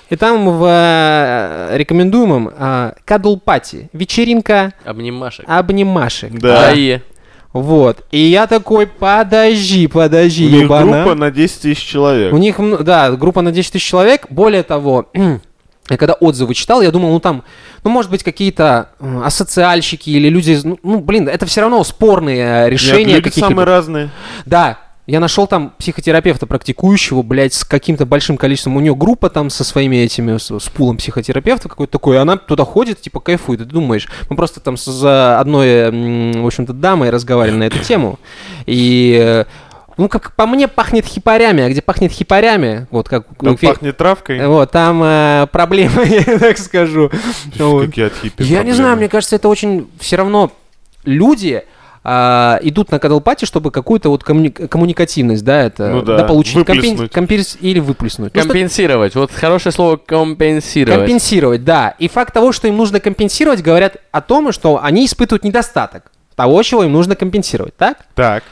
И 0.09 0.15
там 0.17 0.49
в 0.49 0.65
э, 0.67 1.77
рекомендуемом 1.77 2.49
э, 2.49 2.91
Cuddle 3.07 3.39
Party, 3.43 3.87
вечеринка 3.93 4.73
Обнимашек. 4.83 5.45
обнимашек. 5.47 6.31
Да. 6.33 6.67
Ае. 6.69 7.01
Вот. 7.53 8.05
И 8.11 8.19
я 8.19 8.47
такой, 8.47 8.85
подожди, 8.85 9.87
подожди, 9.87 10.45
У 10.45 10.49
них 10.49 10.63
ебана. 10.63 11.03
группа 11.03 11.15
на 11.15 11.31
10 11.31 11.61
тысяч 11.61 11.83
человек. 11.83 12.33
У 12.33 12.37
них, 12.37 12.59
да, 12.83 13.11
группа 13.11 13.41
на 13.41 13.53
10 13.53 13.71
тысяч 13.71 13.85
человек. 13.87 14.27
Более 14.29 14.63
того, 14.63 15.09
я 15.89 15.97
когда 15.97 16.13
отзывы 16.13 16.53
читал, 16.55 16.81
я 16.81 16.91
думал, 16.91 17.11
ну 17.11 17.19
там, 17.19 17.43
ну 17.83 17.89
может 17.91 18.09
быть 18.11 18.23
какие-то 18.23 18.89
м, 18.99 19.21
асоциальщики 19.23 20.09
или 20.09 20.29
люди, 20.29 20.51
из- 20.51 20.63
ну, 20.63 20.79
ну, 20.83 20.99
блин, 20.99 21.27
это 21.29 21.45
все 21.45 21.61
равно 21.61 21.83
спорные 21.83 22.37
э, 22.43 22.63
Нет, 22.63 22.71
решения 22.71 23.05
люди 23.15 23.21
каких-либо. 23.21 23.47
самые 23.49 23.65
разные. 23.65 24.09
Да, 24.45 24.79
я 25.07 25.19
нашел 25.19 25.45
там 25.45 25.73
психотерапевта 25.77 26.47
практикующего, 26.47 27.21
блядь, 27.21 27.53
с 27.53 27.63
каким-то 27.63 28.07
большим 28.07 28.37
количеством. 28.37 28.75
У 28.77 28.79
нее 28.79 28.95
группа 28.95 29.29
там 29.29 29.51
со 29.51 29.63
своими 29.63 29.97
этими, 29.97 30.37
с, 30.39 30.49
с 30.49 30.67
пулом 30.69 30.97
психотерапевтов 30.97 31.69
какой-то 31.69 31.91
такой. 31.91 32.15
и 32.15 32.19
Она 32.19 32.37
туда 32.37 32.65
ходит, 32.65 33.01
типа, 33.01 33.19
кайфует. 33.19 33.61
И 33.61 33.63
ты 33.65 33.69
думаешь, 33.69 34.07
мы 34.31 34.35
просто 34.35 34.59
там 34.61 34.77
с- 34.77 34.85
за 34.91 35.39
одной, 35.39 35.91
в 36.41 36.47
общем-то, 36.47 36.73
дамой 36.73 37.11
разговаривали 37.11 37.59
на 37.59 37.63
эту 37.65 37.77
тему. 37.83 38.17
И... 38.65 39.45
Ну, 39.97 40.09
как 40.09 40.33
по 40.35 40.45
мне, 40.45 40.67
пахнет 40.67 41.05
хипарями. 41.05 41.63
А 41.63 41.69
где 41.69 41.81
пахнет 41.81 42.11
хипарями, 42.11 42.87
вот 42.91 43.07
как... 43.07 43.25
Там 43.39 43.57
фи- 43.57 43.67
пахнет 43.67 43.97
травкой. 43.97 44.45
Вот, 44.47 44.71
там 44.71 45.01
э, 45.03 45.47
проблемы, 45.51 46.05
я 46.27 46.37
так 46.39 46.57
скажу. 46.57 47.09
Вот. 47.57 47.85
Какие 47.87 48.07
от 48.07 48.13
хиппи 48.13 48.43
Я 48.43 48.63
не 48.63 48.73
знаю, 48.73 48.97
мне 48.97 49.07
кажется, 49.07 49.35
это 49.37 49.47
очень 49.47 49.87
все 49.99 50.17
равно 50.17 50.51
люди 51.05 51.63
а, 52.07 52.59
идут 52.61 52.91
на 52.91 52.99
кадалпати, 52.99 53.45
чтобы 53.45 53.71
какую-то 53.71 54.09
вот 54.09 54.23
коммуни- 54.23 54.67
коммуникативность, 54.67 55.43
да, 55.43 55.63
это 55.63 55.87
Ну 55.89 56.01
да, 56.03 56.23
получить, 56.25 56.55
компен- 56.57 56.75
выплеснуть. 56.97 57.11
компенс- 57.11 57.57
или 57.61 57.79
выплеснуть. 57.79 58.31
Ну, 58.35 58.41
что- 58.41 58.47
Компенсировать. 58.49 59.15
Вот 59.15 59.31
хорошее 59.31 59.73
слово 59.73 59.97
компенсировать. 59.97 60.99
компенсировать, 60.99 61.63
да. 61.63 61.95
И 61.97 62.07
факт 62.07 62.33
того, 62.33 62.51
что 62.51 62.67
им 62.67 62.77
нужно 62.77 62.99
компенсировать, 62.99 63.61
говорят 63.63 63.97
о 64.11 64.21
том, 64.21 64.51
что 64.51 64.83
они 64.83 65.05
испытывают 65.05 65.43
недостаток 65.43 66.11
того, 66.35 66.61
чего 66.63 66.83
им 66.83 66.91
нужно 66.91 67.15
компенсировать, 67.15 67.75
так? 67.77 67.97
Так. 68.13 68.43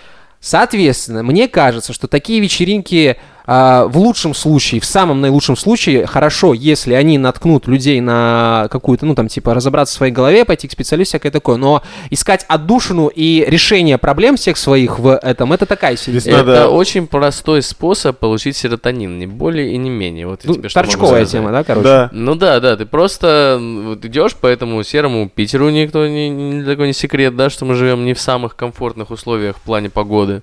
Соответственно, 0.44 1.24
мне 1.24 1.48
кажется, 1.48 1.94
что 1.94 2.10
такие 2.10 2.42
вечеринки 2.42 3.16
в 3.46 3.98
лучшем 3.98 4.34
случае, 4.34 4.80
в 4.82 4.86
самом 4.86 5.22
наилучшем 5.22 5.56
случае, 5.58 6.06
хорошо, 6.06 6.54
если 6.54 6.94
они 6.94 7.18
наткнут 7.18 7.68
людей 7.68 8.00
на 8.02 8.68
какую-то, 8.72 9.06
ну 9.06 9.16
там, 9.16 9.28
типа, 9.28 9.54
разобраться 9.54 9.94
в 9.96 9.98
своей 9.98 10.14
голове, 10.14 10.46
пойти 10.46 10.68
к 10.68 10.72
специалисту, 10.72 11.12
всякое 11.12 11.32
такое, 11.32 11.58
но 11.58 11.82
искать 12.10 12.46
отдушину 12.48 13.08
и 13.08 13.44
решение 13.48 13.98
проблем 13.98 14.38
всех 14.38 14.58
своих 14.58 15.00
в 15.00 15.16
этом, 15.18 15.52
это 15.54 15.66
такая 15.66 15.96
себе. 15.98 16.20
Это 16.20 16.32
надо- 16.38 16.70
очень 16.70 17.08
простой 17.08 17.62
способ 17.62 18.18
получить 18.18 18.56
серотонин, 18.56 19.20
не 19.20 19.28
более 19.28 19.74
и 19.74 19.78
не 19.78 19.90
менее. 19.90 20.28
Вот 20.28 20.44
я 20.44 20.50
Ну, 20.50 20.56
тебе 20.56 20.70
торчковая 20.70 21.26
тема, 21.26 21.52
да, 21.52 21.64
короче? 21.64 21.84
Да. 21.84 22.10
Ну 22.12 22.36
да, 22.36 22.60
да, 22.60 22.78
ты 22.78 22.86
просто 22.86 23.60
вот 23.62 24.06
идешь 24.06 24.36
по 24.36 24.48
этому 24.48 24.82
серому 24.84 25.30
Питеру, 25.30 25.70
никто 25.70 26.08
не, 26.08 26.30
не 26.30 26.64
такой 26.64 26.88
не 26.88 26.94
секрет, 26.94 27.36
да, 27.36 27.50
что 27.50 27.66
мы 27.66 27.76
живем 27.76 28.06
не 28.06 28.14
в 28.14 28.20
самых 28.22 28.56
комфортных 28.56 29.12
условиях 29.12 29.58
в 29.58 29.62
плане 29.62 29.90
погоды. 29.90 30.42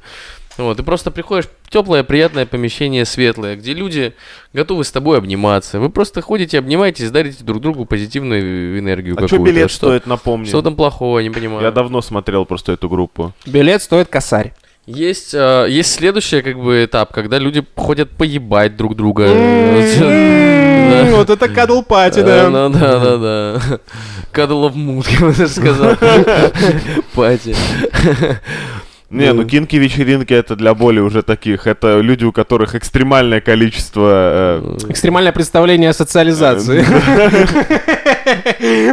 Вот, 0.65 0.77
ты 0.77 0.83
просто 0.83 1.11
приходишь 1.11 1.47
в 1.65 1.71
теплое, 1.71 2.03
приятное 2.03 2.47
помещение, 2.47 3.05
светлое, 3.05 3.57
где 3.57 3.73
люди 3.75 4.15
готовы 4.53 4.85
с 4.85 4.91
тобой 4.93 5.19
обниматься. 5.19 5.81
Вы 5.81 5.91
просто 5.91 6.21
ходите, 6.23 6.59
обнимаетесь, 6.59 7.11
дарите 7.11 7.45
друг 7.45 7.61
другу 7.61 7.85
позитивную 7.87 8.79
энергию 8.79 9.15
А 9.17 9.19
что 9.27 9.37
какую-то. 9.37 9.53
билет 9.57 9.71
стоит, 9.73 10.07
напомни? 10.07 10.47
Что 10.49 10.63
там 10.63 10.77
плохого, 10.77 11.21
не 11.21 11.31
понимаю. 11.31 11.63
Я 11.63 11.71
давно 11.71 12.01
смотрел 12.03 12.45
просто 12.45 12.73
эту 12.73 12.89
группу. 12.89 13.33
Билет 13.47 13.83
стоит 13.83 14.09
косарь. 14.09 14.53
Есть, 14.87 15.35
э, 15.35 15.67
есть 15.69 15.93
следующий 15.95 16.41
как 16.43 16.59
бы 16.59 16.85
этап, 16.85 17.13
когда 17.13 17.39
люди 17.39 17.65
ходят 17.77 18.11
поебать 18.11 18.77
друг 18.77 18.97
друга. 18.97 19.25
М, 19.27 19.85
Да. 20.91 21.17
Вот 21.17 21.31
это 21.31 21.49
кадл-пати, 21.49 22.19
Э, 22.21 22.25
да. 22.25 22.51
Ну 22.51 22.69
да, 22.71 22.99
да, 22.99 23.17
да. 23.17 23.79
Cuddle 24.33 24.69
of 24.69 24.75
mood, 24.75 25.07
я 25.13 25.21
бы 25.27 25.33
даже 25.33 25.53
сказал. 25.53 25.95
Пати. 27.15 27.55
Не, 29.11 29.33
ну 29.33 29.45
кинки 29.45 29.75
вечеринки 29.75 30.33
это 30.33 30.55
для 30.55 30.73
более 30.73 31.03
уже 31.03 31.23
таких. 31.23 31.67
Это 31.67 31.99
люди, 32.01 32.25
у 32.25 32.31
которых 32.33 32.77
экстремальное 32.77 33.41
количество. 33.41 34.63
э, 34.63 34.77
Экстремальное 34.89 35.33
представление 35.33 35.91
о 35.91 35.95
социализации. 35.95 36.85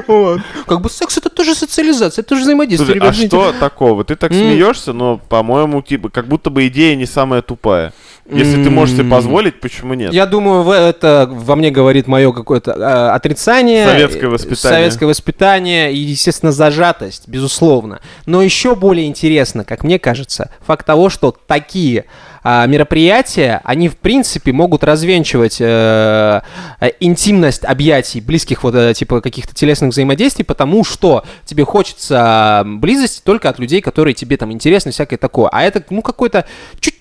Вот. 0.08 0.42
Как 0.66 0.82
бы 0.82 0.90
секс 0.90 1.18
это 1.18 1.30
тоже 1.30 1.54
социализация, 1.54 2.24
это 2.24 2.30
тоже 2.30 2.42
взаимодействие. 2.42 3.00
Слушай, 3.00 3.10
а 3.10 3.14
что 3.28 3.54
такого? 3.60 4.04
Ты 4.04 4.16
так 4.16 4.32
смеешься, 4.32 4.94
но, 4.94 5.20
по-моему, 5.30 5.82
типа, 5.82 6.10
как 6.10 6.28
будто 6.28 6.50
бы 6.50 6.68
идея 6.68 6.96
не 6.96 7.06
самая 7.06 7.42
тупая. 7.42 7.94
Если 8.30 8.64
ты 8.64 8.70
можешь 8.70 8.96
себе 8.96 9.10
позволить, 9.10 9.60
почему 9.60 9.94
нет? 9.94 10.14
Я 10.14 10.26
думаю, 10.26 10.70
это 10.70 11.30
во 11.32 11.56
мне 11.56 11.72
говорит 11.72 12.08
мое 12.08 12.32
какое-то 12.32 12.72
э, 12.72 13.10
отрицание. 13.16 13.86
Советское 13.86 14.26
э, 14.26 14.30
воспитание. 14.30 14.78
Советское 14.78 15.06
воспитание 15.06 15.94
и, 15.94 15.98
естественно, 15.98 16.52
зажатость, 16.52 17.28
безусловно. 17.28 18.02
Но 18.26 18.42
еще 18.42 18.76
более 18.76 19.08
интересно, 19.08 19.64
как 19.64 19.84
мне 19.84 19.98
кажется, 20.00 20.52
факт 20.66 20.86
того, 20.86 21.10
что 21.10 21.36
такие 21.48 22.06
а, 22.50 22.66
мероприятия, 22.66 23.60
они, 23.66 23.90
в 23.90 23.98
принципе, 23.98 24.54
могут 24.54 24.82
развенчивать 24.86 25.58
э, 25.60 26.40
э, 26.80 26.92
интимность 27.02 27.66
объятий, 27.66 28.22
близких 28.22 28.64
вот, 28.64 28.74
э, 28.74 28.94
типа, 28.94 29.20
каких-то 29.20 29.54
телесных 29.54 29.92
взаимодействий, 29.92 30.46
потому 30.46 30.86
что 30.86 31.26
тебе 31.44 31.66
хочется 31.66 32.64
близости 32.66 33.22
только 33.22 33.50
от 33.50 33.60
людей, 33.60 33.82
которые 33.82 34.14
тебе 34.14 34.38
там 34.38 34.54
интересны, 34.54 34.92
всякое 34.92 35.18
такое. 35.18 35.50
А 35.52 35.62
это, 35.62 35.84
ну, 35.90 36.02
какое-то 36.02 36.46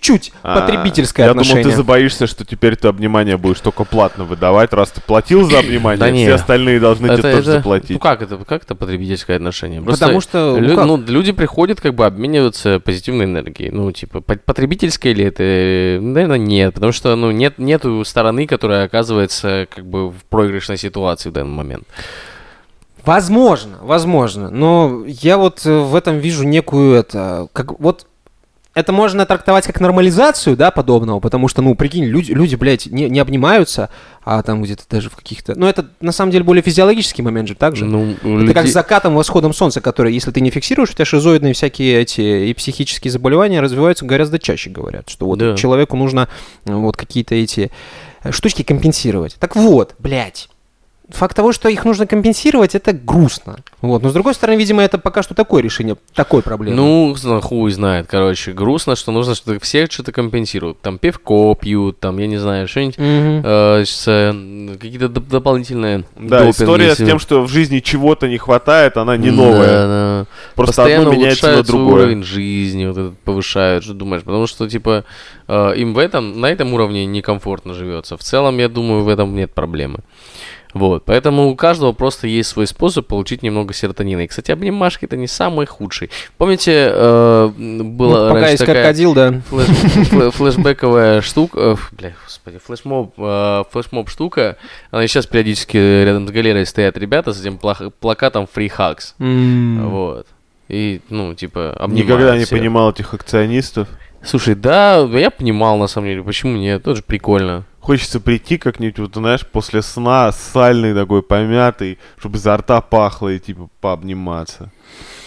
чуть-чуть 0.06 0.32
А, 0.42 0.60
потребительское 0.60 1.26
Я 1.26 1.30
отношение. 1.32 1.62
думал, 1.64 1.72
ты 1.72 1.76
забоишься, 1.76 2.26
что 2.26 2.44
теперь 2.44 2.76
ты 2.76 2.88
обнимание 2.88 3.36
будешь 3.36 3.60
только 3.60 3.84
платно 3.84 4.24
выдавать, 4.24 4.72
раз 4.72 4.90
ты 4.90 5.00
платил 5.00 5.48
за 5.50 5.58
обнимание, 5.60 5.98
Да 5.98 6.12
все 6.12 6.34
остальные 6.34 6.80
должны 6.80 7.08
тебе 7.08 7.22
тоже 7.22 7.52
заплатить. 7.52 7.90
Ну 7.90 7.98
как 7.98 8.22
это, 8.22 8.36
как 8.38 8.62
это 8.62 8.74
потребительское 8.74 9.36
отношение? 9.36 9.82
Потому 9.82 10.20
что, 10.20 10.56
лю- 10.58 10.84
ну, 10.84 10.96
люди 10.96 11.32
приходят 11.32 11.80
как 11.80 11.94
бы 11.94 12.06
обмениваться 12.06 12.80
позитивной 12.80 13.24
энергией. 13.24 13.70
Ну, 13.70 13.90
типа, 13.92 14.20
по- 14.20 14.36
потребительское 14.36 15.12
ли 15.12 15.24
это? 15.24 15.42
Наверное, 16.02 16.38
нет. 16.38 16.74
Потому 16.74 16.92
что, 16.92 17.14
ну, 17.16 17.30
нет, 17.30 17.58
нету 17.58 18.04
стороны, 18.04 18.46
которая 18.46 18.84
оказывается 18.86 19.66
как 19.74 19.86
бы 19.86 20.10
в 20.10 20.24
проигрышной 20.28 20.76
ситуации 20.78 21.30
в 21.30 21.32
данный 21.32 21.50
момент. 21.54 21.84
Возможно, 23.04 23.78
возможно. 23.82 24.50
Но 24.50 25.04
я 25.06 25.38
вот 25.38 25.64
э, 25.64 25.78
в 25.78 25.94
этом 25.94 26.18
вижу 26.18 26.42
некую 26.44 26.94
это, 26.96 27.46
как 27.52 27.78
вот 27.78 28.06
это 28.76 28.92
можно 28.92 29.24
трактовать 29.24 29.66
как 29.66 29.80
нормализацию, 29.80 30.54
да, 30.54 30.70
подобного, 30.70 31.18
потому 31.18 31.48
что, 31.48 31.62
ну, 31.62 31.74
прикинь, 31.74 32.04
люди, 32.04 32.30
люди 32.32 32.56
блядь, 32.56 32.84
не, 32.84 33.08
не 33.08 33.18
обнимаются, 33.20 33.88
а 34.22 34.42
там 34.42 34.62
где-то 34.62 34.84
даже 34.90 35.08
в 35.08 35.16
каких-то... 35.16 35.54
Ну, 35.58 35.66
это 35.66 35.88
на 36.02 36.12
самом 36.12 36.30
деле 36.30 36.44
более 36.44 36.62
физиологический 36.62 37.24
момент 37.24 37.48
же, 37.48 37.54
так 37.54 37.74
же? 37.74 37.86
Ну, 37.86 38.10
это 38.12 38.20
как 38.52 38.64
людей- 38.64 38.70
с 38.70 38.74
закатом, 38.74 39.14
восходом 39.14 39.54
солнца, 39.54 39.80
который, 39.80 40.12
если 40.12 40.30
ты 40.30 40.42
не 40.42 40.50
фиксируешь, 40.50 40.90
у 40.90 40.92
тебя 40.92 41.06
шизоидные 41.06 41.54
всякие 41.54 42.02
эти 42.02 42.20
и 42.50 42.52
психические 42.52 43.10
заболевания 43.10 43.62
развиваются 43.62 44.04
гораздо 44.04 44.38
чаще, 44.38 44.68
говорят, 44.68 45.08
что 45.08 45.24
вот 45.24 45.38
Да. 45.38 45.56
человеку 45.56 45.96
нужно 45.96 46.28
э, 46.66 46.74
вот 46.74 46.98
какие-то 46.98 47.34
эти 47.34 47.70
э, 48.24 48.30
штучки 48.30 48.60
компенсировать. 48.62 49.36
Так 49.40 49.56
вот, 49.56 49.94
блядь, 49.98 50.50
факт 51.10 51.36
того, 51.36 51.52
что 51.52 51.68
их 51.68 51.84
нужно 51.84 52.06
компенсировать, 52.06 52.74
это 52.74 52.92
грустно. 52.92 53.56
Вот. 53.80 54.02
Но 54.02 54.08
с 54.10 54.12
другой 54.12 54.34
стороны, 54.34 54.58
видимо, 54.58 54.82
это 54.82 54.98
пока 54.98 55.22
что 55.22 55.34
такое 55.34 55.62
решение 55.62 55.96
такой 56.14 56.42
проблемы. 56.42 56.76
Ну, 56.76 57.40
хуй 57.40 57.70
знает, 57.70 58.06
короче. 58.10 58.52
Грустно, 58.52 58.96
что 58.96 59.12
нужно 59.12 59.34
что-то, 59.34 59.60
все 59.60 59.86
что-то 59.86 60.12
компенсируют. 60.12 60.80
Там 60.80 60.98
пивко 60.98 61.54
пьют, 61.54 62.00
там, 62.00 62.18
я 62.18 62.26
не 62.26 62.38
знаю, 62.38 62.66
что-нибудь, 62.68 62.98
Мгм. 62.98 63.42
э, 63.44 63.84
э, 64.06 64.76
какие-то 64.80 65.06
доп- 65.06 65.28
дополнительные 65.30 66.04
Да, 66.16 66.38
допинги, 66.38 66.50
история 66.50 66.94
с 66.94 66.98
тем, 66.98 67.18
что 67.18 67.42
в 67.42 67.48
жизни 67.48 67.78
чего-то 67.80 68.28
не 68.28 68.38
хватает, 68.38 68.96
она 68.96 69.16
не 69.16 69.30
Да, 69.30 69.36
новая. 69.36 69.86
да. 69.86 70.26
Просто 70.54 70.74
Постоянно 70.82 71.08
одно 71.08 71.14
меняется 71.14 71.56
на 71.56 71.62
другое. 71.62 71.94
уровень 71.94 72.22
жизни, 72.24 72.86
вот 72.86 72.96
этот 72.96 73.18
повышают, 73.20 73.84
что 73.84 73.94
думаешь? 73.94 74.22
Потому 74.22 74.46
что, 74.46 74.68
типа, 74.68 75.04
э, 75.48 75.72
им 75.76 75.94
в 75.94 75.98
этом, 75.98 76.40
на 76.40 76.46
этом 76.46 76.72
уровне 76.74 77.06
некомфортно 77.06 77.74
живется. 77.74 78.16
В 78.16 78.22
целом, 78.22 78.58
я 78.58 78.68
думаю, 78.68 79.04
в 79.04 79.08
этом 79.08 79.34
нет 79.34 79.52
проблемы. 79.54 80.00
Вот, 80.76 81.04
поэтому 81.06 81.48
у 81.48 81.56
каждого 81.56 81.92
просто 81.92 82.26
есть 82.26 82.50
свой 82.50 82.66
способ 82.66 83.06
получить 83.06 83.42
немного 83.42 83.72
серотонина. 83.72 84.20
И, 84.20 84.26
кстати, 84.26 84.50
обнимашки 84.50 85.06
это 85.06 85.16
не 85.16 85.26
самый 85.26 85.64
худший. 85.66 86.10
Помните, 86.36 86.88
э, 86.92 87.50
была 87.56 88.18
Ну, 88.20 88.28
пока 88.28 88.32
раньше 88.34 88.50
есть 88.50 88.58
такая 88.60 88.82
крокодил, 88.82 89.14
да. 89.14 89.40
флэ- 89.50 90.30
флешбековая 90.32 91.20
штука, 91.22 91.58
э, 91.60 91.76
бля, 91.92 92.12
господи, 92.24 92.58
флешмоб, 92.64 93.14
э, 93.16 93.64
флешмоб 93.70 94.10
штука. 94.10 94.56
Она 94.90 95.06
сейчас 95.06 95.26
периодически 95.26 95.76
рядом 96.04 96.28
с 96.28 96.30
галерой 96.30 96.66
стоят 96.66 96.98
ребята 96.98 97.32
с 97.32 97.40
этим 97.40 97.58
плакатом 97.58 98.46
Free 98.54 98.70
Hugs. 98.76 99.14
М. 99.18 99.88
Вот. 99.88 100.26
И, 100.68 101.00
ну, 101.08 101.32
типа, 101.34 101.76
Никогда 101.88 101.94
не 101.94 102.02
обнимают 102.02 102.46
всех. 102.46 102.58
понимал 102.58 102.90
этих 102.90 103.14
акционистов. 103.14 103.88
Слушай, 104.22 104.56
да, 104.56 104.96
я 105.12 105.30
понимал, 105.30 105.78
на 105.78 105.86
самом 105.86 106.08
деле, 106.08 106.22
почему 106.22 106.56
нет, 106.56 106.82
тоже 106.82 107.02
прикольно. 107.02 107.64
Хочется 107.86 108.18
прийти 108.18 108.58
как-нибудь, 108.58 108.98
вот, 108.98 109.14
знаешь, 109.14 109.46
после 109.46 109.80
сна, 109.80 110.32
сальный 110.32 110.92
такой, 110.92 111.22
помятый, 111.22 112.00
чтобы 112.18 112.36
изо 112.36 112.56
рта 112.56 112.80
пахло 112.80 113.28
и, 113.28 113.38
типа, 113.38 113.68
пообниматься. 113.80 114.72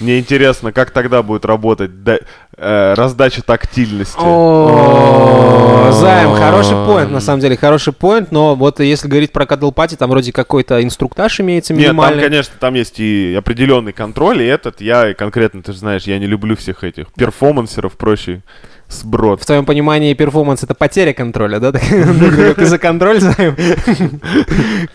Мне 0.02 0.20
интересно, 0.20 0.74
как 0.74 0.92
тогда 0.92 1.24
будет 1.24 1.46
работать 1.46 2.04
да- 2.04 2.20
э, 2.58 2.94
раздача 2.98 3.42
тактильности. 3.44 4.18
О, 4.20 5.90
Займ, 5.94 6.34
хороший 6.34 6.76
поинт, 6.86 7.12
на 7.12 7.22
самом 7.22 7.40
деле, 7.40 7.56
хороший 7.56 7.94
point, 7.94 8.34
но 8.34 8.56
вот 8.56 8.82
если 8.82 9.08
говорить 9.08 9.32
про 9.32 9.46
cuddle 9.46 9.72
party, 9.72 9.96
там 9.96 10.10
вроде 10.10 10.34
какой-то 10.34 10.84
инструктаж 10.84 11.40
имеется 11.40 11.74
Нет, 11.74 11.88
там, 11.88 11.96
минимальный. 11.96 12.24
конечно, 12.24 12.56
там 12.60 12.74
есть 12.74 13.00
и 13.00 13.36
определенный 13.38 13.94
контроль, 13.94 14.42
и 14.42 14.46
этот, 14.46 14.82
я 14.82 15.14
конкретно, 15.14 15.64
ты 15.64 15.72
же 15.72 15.78
знаешь, 15.78 16.04
я 16.04 16.20
не 16.20 16.28
люблю 16.28 16.58
всех 16.58 16.84
этих 16.84 17.08
перформансеров, 17.14 17.94
прочий 17.94 18.42
сброд. 18.90 19.42
В 19.42 19.46
твоем 19.46 19.66
понимании 19.66 20.14
перформанс 20.14 20.64
это 20.64 20.74
потеря 20.74 21.14
контроля, 21.14 21.60
да? 21.60 21.72
Ты 22.56 22.66
за 22.66 22.78
контроль, 22.78 23.20
Займ? 23.20 23.56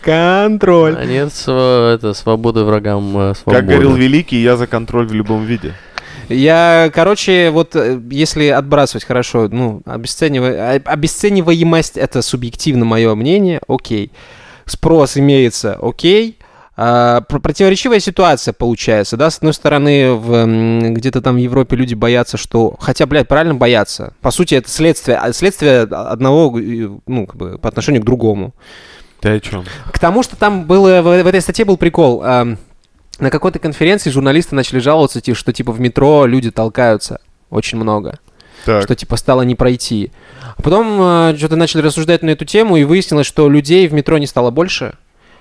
Контроль. 0.01 0.95
А 0.97 1.05
нет, 1.05 1.31
это 1.47 2.13
свободы 2.13 2.63
врагам 2.63 3.17
э, 3.17 3.33
свободы. 3.35 3.57
Как 3.57 3.65
говорил 3.65 3.95
Великий, 3.95 4.41
я 4.41 4.57
за 4.57 4.67
контроль 4.67 5.07
в 5.07 5.13
любом 5.13 5.45
виде. 5.45 5.73
Я, 6.29 6.89
короче, 6.93 7.51
вот 7.51 7.75
э, 7.75 7.99
если 8.09 8.47
отбрасывать 8.47 9.05
хорошо, 9.05 9.47
ну, 9.51 9.81
обесценивая, 9.85 10.77
а- 10.77 10.91
обесцениваемость 10.91 11.97
это 11.97 12.21
субъективно 12.21 12.85
мое 12.85 13.13
мнение, 13.15 13.61
окей. 13.67 14.11
Спрос 14.65 15.17
имеется, 15.17 15.77
окей. 15.81 16.37
А, 16.77 17.21
пр- 17.21 17.39
противоречивая 17.39 17.99
ситуация 17.99 18.53
получается, 18.53 19.15
да, 19.15 19.29
с 19.29 19.37
одной 19.37 19.53
стороны, 19.53 20.11
в, 20.11 20.91
где-то 20.91 21.21
там 21.21 21.35
в 21.35 21.37
Европе 21.37 21.77
люди 21.77 21.93
боятся, 21.93 22.35
что, 22.35 22.75
хотя, 22.79 23.05
блядь, 23.05 23.29
правильно 23.29 23.55
боятся, 23.55 24.13
по 24.19 24.29
сути, 24.29 24.55
это 24.55 24.69
следствие, 24.69 25.17
а, 25.17 25.31
следствие 25.31 25.83
одного, 25.83 26.59
э, 26.59 26.89
ну, 27.07 27.25
как 27.27 27.37
бы, 27.37 27.57
по 27.57 27.69
отношению 27.69 28.01
к 28.01 28.05
другому. 28.05 28.53
Ты 29.21 29.29
о 29.29 29.39
чем? 29.39 29.63
К 29.91 29.97
тому, 29.99 30.21
что 30.21 30.35
там 30.35 30.65
было, 30.65 31.01
в, 31.01 31.05
в 31.23 31.27
этой 31.27 31.39
статье 31.41 31.63
был 31.63 31.77
прикол. 31.77 32.21
ам, 32.23 32.57
на 33.19 33.29
какой-то 33.29 33.59
конференции 33.59 34.09
журналисты 34.09 34.55
начали 34.55 34.79
жаловаться, 34.79 35.21
что 35.33 35.53
типа 35.53 35.71
в 35.71 35.79
метро 35.79 36.25
люди 36.25 36.51
толкаются 36.51 37.21
очень 37.49 37.77
много, 37.77 38.19
Так, 38.65 38.83
что 38.83 38.93
типа 38.93 39.15
стало 39.15 39.43
не 39.43 39.55
пройти. 39.55 40.11
А 40.57 40.61
потом 40.61 41.37
что-то 41.37 41.55
начали 41.55 41.81
рассуждать 41.81 42.23
на 42.23 42.31
эту 42.31 42.43
тему, 42.43 42.75
и 42.75 42.83
выяснилось, 42.83 43.25
что 43.25 43.47
людей 43.47 43.87
в 43.87 43.93
метро 43.93 44.17
не 44.17 44.27
стало 44.27 44.51
больше. 44.51 44.95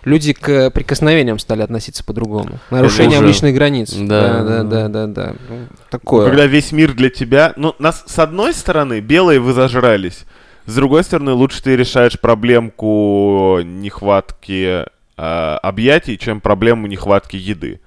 Люди 0.04 0.32
к 0.34 0.70
прикосновениям 0.70 1.38
стали 1.38 1.62
относиться 1.62 2.04
по-другому. 2.04 2.58
Нарушением 2.70 3.20
уже- 3.20 3.28
личных 3.28 3.54
границ. 3.54 3.92
Да. 3.92 4.42
да, 4.42 4.62
да, 4.62 4.62
да, 4.62 4.88
да. 4.88 5.06
да. 5.06 5.34
Ну, 5.48 5.66
Такое. 5.90 6.26
когда 6.26 6.46
весь 6.46 6.72
мир 6.72 6.92
для 6.92 7.10
тебя... 7.10 7.52
Ну, 7.56 7.74
нас, 7.78 8.04
с 8.06 8.18
одной 8.18 8.52
стороны, 8.52 9.00
белые 9.00 9.40
вы 9.40 9.52
зажрались. 9.52 10.24
С 10.66 10.74
другой 10.74 11.04
стороны, 11.04 11.32
лучше 11.32 11.62
ты 11.62 11.76
решаешь 11.76 12.18
проблемку 12.18 13.60
нехватки 13.64 14.84
э, 15.16 15.56
объятий, 15.62 16.18
чем 16.18 16.40
проблему 16.40 16.86
нехватки 16.86 17.36
еды. 17.36 17.80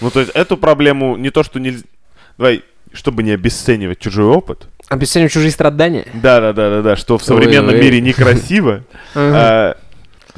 Ну, 0.00 0.10
то 0.10 0.20
есть 0.20 0.32
эту 0.34 0.56
проблему 0.56 1.16
не 1.16 1.30
то, 1.30 1.42
что 1.42 1.58
нельзя... 1.58 1.84
Давай, 2.36 2.62
чтобы 2.92 3.22
не 3.22 3.32
обесценивать 3.32 3.98
чужой 3.98 4.26
опыт. 4.26 4.68
Обесценивать 4.88 5.32
чужие 5.32 5.50
страдания. 5.50 6.06
Да-да-да-да-да, 6.14 6.96
что 6.96 7.18
в 7.18 7.24
современном 7.24 7.74
мире 7.74 8.00
некрасиво. 8.00 8.84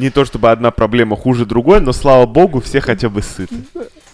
Не 0.00 0.08
то 0.08 0.24
чтобы 0.24 0.50
одна 0.50 0.70
проблема 0.70 1.14
хуже 1.14 1.44
другой, 1.44 1.80
но 1.80 1.92
слава 1.92 2.24
богу, 2.24 2.62
все 2.62 2.80
хотя 2.80 3.10
бы 3.10 3.20
сыты. 3.20 3.54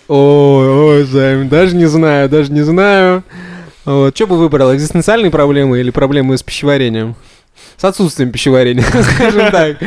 Ой, 0.08 0.68
ой, 0.68 1.04
Займ, 1.04 1.48
даже 1.48 1.76
не 1.76 1.86
знаю, 1.86 2.28
даже 2.28 2.50
не 2.50 2.62
знаю. 2.62 3.22
Вот, 3.84 4.16
что 4.16 4.26
бы 4.26 4.36
выбрал, 4.36 4.74
экзистенциальные 4.74 5.30
проблемы 5.30 5.78
или 5.78 5.90
проблемы 5.90 6.36
с 6.36 6.42
пищеварением? 6.42 7.14
С 7.76 7.84
отсутствием 7.84 8.32
пищеварения, 8.32 8.82
скажем 9.14 9.52
так. 9.52 9.78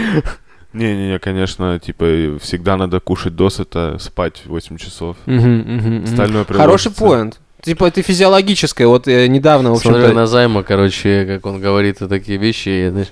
Не-не-не, 0.71 1.19
конечно, 1.19 1.77
типа, 1.79 2.39
всегда 2.41 2.77
надо 2.77 3.01
кушать 3.01 3.35
досыта, 3.35 3.97
спать 3.99 4.43
8 4.45 4.77
часов. 4.77 5.17
Остальное 5.25 6.45
Хороший 6.45 6.93
поинт. 6.93 7.41
Типа 7.61 7.85
это 7.85 8.01
физиологическое. 8.01 8.87
Вот 8.87 9.07
э, 9.07 9.27
недавно, 9.27 9.71
в 9.71 9.77
Смотрю 9.79 10.01
общем-то... 10.03 10.15
на 10.21 10.27
Займа, 10.27 10.63
короче, 10.63 11.25
как 11.25 11.45
он 11.45 11.59
говорит 11.59 11.97
такие 11.99 12.37
вещи, 12.37 12.69
и, 12.69 12.89
знаешь, 12.89 13.07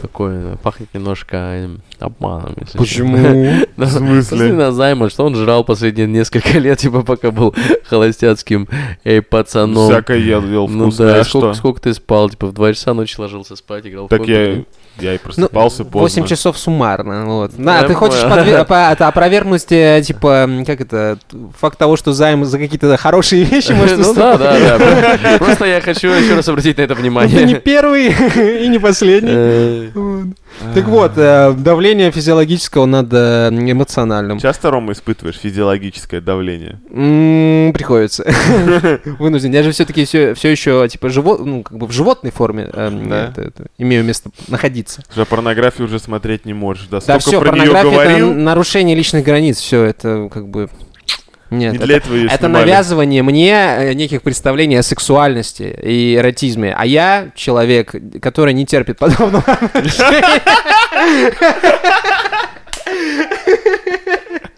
такое, 0.00 0.56
пахнет 0.56 0.88
немножко 0.94 1.36
эм, 1.36 1.82
обманом. 2.00 2.54
если. 2.58 2.78
Почему? 2.78 3.52
В 3.76 3.86
смысле? 3.90 4.52
На 4.54 4.72
Займа, 4.72 5.10
что 5.10 5.24
он 5.26 5.34
жрал 5.36 5.62
последние 5.62 6.06
несколько 6.06 6.58
лет, 6.58 6.78
типа, 6.78 7.02
пока 7.02 7.30
был 7.30 7.54
холостяцким 7.84 8.66
эй, 9.04 9.20
пацаном. 9.20 9.90
Всякое 9.90 10.18
ел, 10.18 10.42
ел 10.42 10.68
Ну 10.68 10.90
да, 10.90 11.16
а 11.16 11.20
и 11.20 11.24
сколько, 11.24 11.48
что? 11.48 11.54
сколько 11.54 11.80
ты 11.82 11.92
спал? 11.94 12.30
Типа 12.30 12.46
в 12.46 12.52
2 12.54 12.72
часа 12.74 12.94
ночи 12.94 13.14
ложился 13.20 13.56
спать, 13.56 13.86
играл 13.86 14.06
в 14.06 14.08
Так 14.08 14.20
я, 14.26 14.44
компьютер. 14.46 14.64
я 15.00 15.14
и 15.14 15.18
просыпался 15.18 15.84
поздно. 15.84 16.00
8 16.22 16.26
часов 16.26 16.56
суммарно. 16.56 17.26
Вот. 17.26 17.50
Да, 17.50 17.56
ты 17.56 17.62
Нормально. 17.62 17.94
хочешь 17.94 18.22
подве- 18.22 18.64
по- 18.66 18.90
это 18.92 19.06
опровергнуть, 19.08 19.66
э, 19.70 20.02
типа, 20.02 20.48
как 20.66 20.80
это, 20.80 21.18
факт 21.60 21.78
того, 21.78 21.96
что 21.96 22.12
займ 22.14 22.44
за 22.46 22.58
какие-то 22.58 22.96
хорошие 22.96 23.44
вещи 23.44 23.72
может 23.82 23.98
Ну 23.98 24.14
да, 24.14 24.38
да, 24.38 25.18
да. 25.18 25.38
Просто 25.38 25.64
я 25.66 25.80
хочу 25.80 26.08
еще 26.08 26.34
раз 26.34 26.48
обратить 26.48 26.78
на 26.78 26.82
это 26.82 26.94
Ты 26.94 27.02
не 27.02 27.08
внимание. 27.08 27.60
первый 27.60 28.08
и 28.64 28.68
не 28.68 28.78
последний. 28.78 29.30
Э. 29.32 30.24
Так 30.74 30.84
вот, 30.84 31.12
э, 31.16 31.54
давление 31.56 32.10
физиологического 32.10 32.86
над 32.86 33.08
э, 33.12 33.48
эмоциональным. 33.50 34.38
Часто, 34.38 34.70
Рома, 34.70 34.92
испытываешь 34.92 35.36
физиологическое 35.36 36.20
давление? 36.20 36.78
Приходится. 37.72 38.24
Вынужден. 39.18 39.52
Я 39.52 39.62
же 39.62 39.72
все-таки 39.72 40.04
все, 40.04 40.34
еще 40.34 40.86
типа 40.88 41.08
живот, 41.08 41.44
ну, 41.44 41.62
как 41.62 41.78
бы 41.78 41.86
в 41.86 41.92
животной 41.92 42.30
форме 42.30 42.70
имею 43.78 44.04
место 44.04 44.30
находиться. 44.48 45.02
Уже 45.14 45.24
порнографию 45.24 45.86
уже 45.86 45.98
смотреть 45.98 46.44
не 46.44 46.54
можешь, 46.54 46.86
да? 46.90 47.00
Да, 47.06 47.18
Столько 47.18 47.20
все, 47.20 47.40
порнография 47.40 48.00
это 48.00 48.26
нарушение 48.26 48.96
личных 48.96 49.24
границ. 49.24 49.58
Все, 49.58 49.82
это 49.84 50.28
как 50.32 50.48
бы. 50.48 50.68
Нет, 51.52 51.72
не 51.72 51.76
это, 51.78 51.86
для 51.86 51.96
этого 51.96 52.14
ее 52.14 52.26
это 52.26 52.36
снимали. 52.46 52.64
навязывание 52.64 53.22
мне 53.22 53.52
э, 53.52 53.92
неких 53.94 54.22
представлений 54.22 54.76
о 54.76 54.82
сексуальности 54.82 55.62
и 55.82 56.16
эротизме. 56.16 56.74
А 56.76 56.84
я 56.86 57.28
человек, 57.34 57.94
который 58.20 58.54
не 58.54 58.66
терпит 58.66 58.98
подобного. 58.98 59.44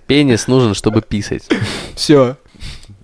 Пенис 0.07 0.46
нужен, 0.48 0.74
чтобы 0.74 1.02
писать. 1.02 1.48
Все. 1.96 2.37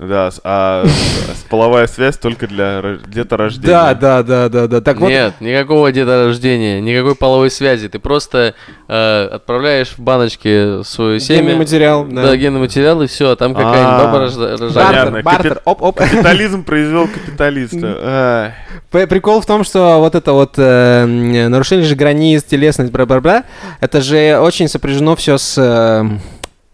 Да, 0.01 0.31
а 0.45 0.87
половая 1.51 1.87
связь 1.87 2.17
только 2.17 2.47
для 2.47 2.81
ро- 2.81 3.01
деторождения. 3.07 3.69
Да, 3.71 3.95
да, 3.95 4.23
да, 4.23 4.49
да, 4.49 4.67
да. 4.67 4.81
Так 4.81 4.99
вот, 4.99 5.11
Нет, 5.11 5.35
никакого 5.41 5.93
деторождения, 5.93 6.81
никакой 6.81 7.15
половой 7.15 7.51
связи. 7.51 7.87
Ты 7.89 7.99
просто 7.99 8.55
э, 8.89 9.29
отправляешь 9.31 9.89
в 9.89 9.99
баночке 9.99 10.83
свое 10.85 11.21
семя. 11.21 11.43
генный 11.43 11.57
материал. 11.57 12.07
Да, 12.07 12.23
Да. 12.29 12.37
генный 12.37 12.61
материал, 12.61 13.03
и 13.03 13.07
все, 13.09 13.31
а 13.33 13.37
там 13.37 13.53
какая-нибудь 13.55 13.79
А, 13.93 14.05
баба 14.07 14.19
рожда- 14.25 14.57
рожает. 14.57 14.87
Понятно. 14.89 15.23
Бартер, 15.23 15.23
бартер, 15.23 15.63
оп, 15.67 15.83
оп. 15.83 15.97
Капитализм 15.99 16.65
произвел 16.65 17.07
капиталиста. 17.15 18.55
Прикол 18.91 19.43
в 19.43 19.47
том, 19.47 19.65
что 19.65 19.99
вот 19.99 20.15
это 20.15 20.33
вот 20.33 20.55
э, 20.57 21.05
нарушение 21.05 21.85
же 21.87 21.95
границ, 21.95 22.43
телесность, 22.45 22.91
бла-бла-бла, 22.91 23.45
это 23.81 24.01
же 24.01 24.39
очень 24.41 24.67
сопряжено 24.69 25.15
все 25.15 25.37
с 25.37 25.59
э, 25.59 26.09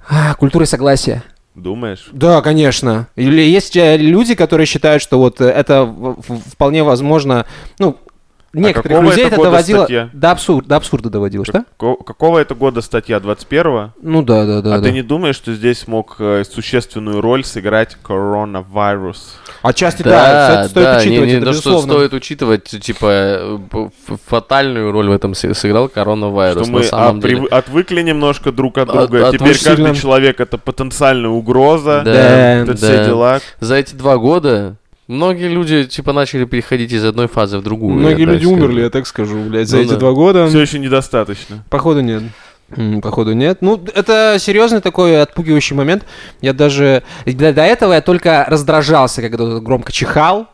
а, 0.08 0.34
культурой 0.34 0.66
согласия. 0.66 1.24
Думаешь? 1.56 2.08
Да, 2.12 2.42
конечно. 2.42 3.08
Или 3.16 3.40
есть 3.40 3.76
э, 3.76 3.96
люди, 3.96 4.34
которые 4.34 4.66
считают, 4.66 5.02
что 5.02 5.18
вот 5.18 5.40
э, 5.40 5.46
это 5.46 5.86
вполне 6.52 6.82
возможно, 6.82 7.46
ну, 7.78 7.96
некоторых 8.60 8.98
какого 8.98 9.10
людей 9.10 9.24
это 9.24 9.28
это 9.28 9.36
года 9.36 9.50
доводило 9.50 9.78
статья? 9.84 10.10
до 10.12 10.30
абсурда, 10.30 10.68
до 10.68 10.76
абсурда 10.76 11.10
доводило, 11.10 11.44
что? 11.44 11.64
Ко- 11.78 11.96
Какого 11.96 12.38
это 12.38 12.54
года 12.54 12.80
статья? 12.80 13.18
21-го? 13.18 13.92
Ну 14.02 14.22
да, 14.22 14.44
да, 14.46 14.62
да. 14.62 14.74
а 14.74 14.78
да. 14.78 14.84
ты 14.84 14.92
не 14.92 15.02
думаешь, 15.02 15.36
что 15.36 15.54
здесь 15.54 15.86
мог 15.88 16.16
э, 16.18 16.44
существенную 16.50 17.20
роль 17.20 17.44
сыграть 17.44 17.96
коронавирус? 18.02 19.36
Отчасти 19.62 20.02
да, 20.02 20.60
это 20.60 20.68
стоит 20.70 20.84
да, 20.84 20.96
учитывать, 20.98 21.28
не, 21.28 21.34
не 21.34 21.40
это 21.40 21.46
то, 21.46 21.60
что 21.60 21.80
стоит 21.82 22.12
учитывать, 22.14 22.64
типа, 22.64 23.06
э, 23.10 23.58
фатальную 24.26 24.92
роль 24.92 25.08
в 25.08 25.12
этом 25.12 25.34
сыграл 25.34 25.88
коронавирус, 25.88 26.62
Что 26.64 26.72
на 26.72 26.78
мы 26.78 26.84
самом 26.84 27.18
а, 27.18 27.22
деле. 27.22 27.46
отвыкли 27.50 28.02
немножко 28.02 28.52
друг 28.52 28.78
от 28.78 28.88
друга. 28.88 29.28
от- 29.28 29.34
Теперь 29.34 29.54
каждый 29.54 29.76
сильно. 29.76 29.94
человек 29.96 30.40
это 30.40 30.58
потенциальная 30.58 31.30
угроза. 31.30 32.02
Да, 32.04 32.12
Да, 32.12 32.54
Это 32.62 32.72
да. 32.72 32.76
все 32.76 33.04
дела. 33.04 33.40
За 33.60 33.74
эти 33.76 33.94
два 33.94 34.18
года 34.18 34.76
многие 35.08 35.48
люди, 35.48 35.84
типа, 35.84 36.12
начали 36.12 36.44
переходить 36.44 36.92
из 36.92 37.04
одной 37.04 37.28
фазы 37.28 37.58
в 37.58 37.62
другую. 37.62 37.94
Многие 37.94 38.20
я 38.20 38.26
так 38.26 38.34
люди 38.34 38.44
скажу. 38.44 38.54
умерли, 38.56 38.80
я 38.82 38.90
так 38.90 39.06
скажу, 39.06 39.38
блядь, 39.44 39.68
за 39.68 39.76
Ну 39.76 39.82
эти 39.82 39.90
да. 39.90 39.96
два 39.96 40.12
года. 40.12 40.46
Все 40.48 40.60
еще 40.60 40.78
недостаточно. 40.78 41.64
Походу 41.70 42.00
нет. 42.00 42.22
Походу 43.02 43.32
нет. 43.32 43.58
Ну, 43.60 43.80
это 43.94 44.36
серьезный 44.40 44.80
такой 44.80 45.20
отпугивающий 45.22 45.76
момент. 45.76 46.04
Я 46.40 46.52
даже... 46.52 47.04
До, 47.24 47.52
до 47.52 47.62
этого 47.62 47.92
я 47.92 48.00
только 48.00 48.44
раздражался, 48.48 49.22
когда 49.22 49.60
громко 49.60 49.92
чихал. 49.92 50.48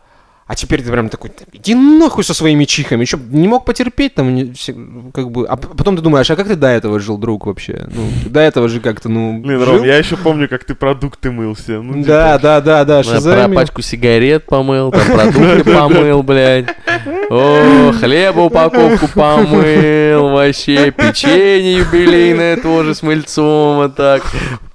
А 0.47 0.55
теперь 0.55 0.83
ты 0.83 0.91
прям 0.91 1.09
такой, 1.09 1.31
«Да 1.31 1.45
иди 1.53 1.75
нахуй 1.75 2.25
со 2.25 2.35
своими 2.35 2.65
чихами. 2.65 3.03
Еще 3.03 3.17
не 3.31 3.47
мог 3.49 3.65
потерпеть 3.65 4.15
там, 4.15 4.35
не- 4.35 4.53
все- 4.53 4.75
как 5.15 5.31
бы... 5.31 5.47
А 5.47 5.57
потом 5.57 5.97
ты 5.97 6.03
думаешь, 6.03 6.31
а 6.31 6.37
как 6.37 6.49
ты 6.49 6.57
до 6.57 6.67
этого 6.67 6.99
жил, 6.99 7.17
друг, 7.17 7.47
вообще? 7.47 7.87
Ну, 7.95 8.09
ты 8.25 8.29
до 8.29 8.41
этого 8.41 8.69
же 8.69 8.81
как-то, 8.81 9.09
ну, 9.09 9.39
Блин, 9.41 9.59
жил? 9.61 9.77
Ром, 9.79 9.85
я 9.85 9.97
еще 9.97 10.17
помню, 10.17 10.49
как 10.49 10.65
ты 10.65 10.75
продукты 10.75 11.31
мылся. 11.31 11.81
Ну, 11.81 11.95
типа, 11.95 12.07
Да, 12.07 12.39
да, 12.39 12.61
да, 12.61 12.85
да, 12.85 13.03
Да, 13.03 13.21
про 13.21 13.49
пачку 13.55 13.83
сигарет 13.83 14.45
помыл, 14.47 14.91
там 14.91 15.07
продукты 15.07 15.65
помыл, 15.73 16.23
блядь. 16.23 16.67
О, 17.31 17.93
хлеба 17.93 18.41
упаковку 18.41 19.09
помыл, 19.15 20.31
вообще. 20.31 20.91
Печенье 20.91 21.79
юбилейное 21.79 22.57
тоже 22.57 22.95
с 22.95 23.03
мыльцом, 23.03 23.77
вот 23.77 23.95
так. 23.97 24.23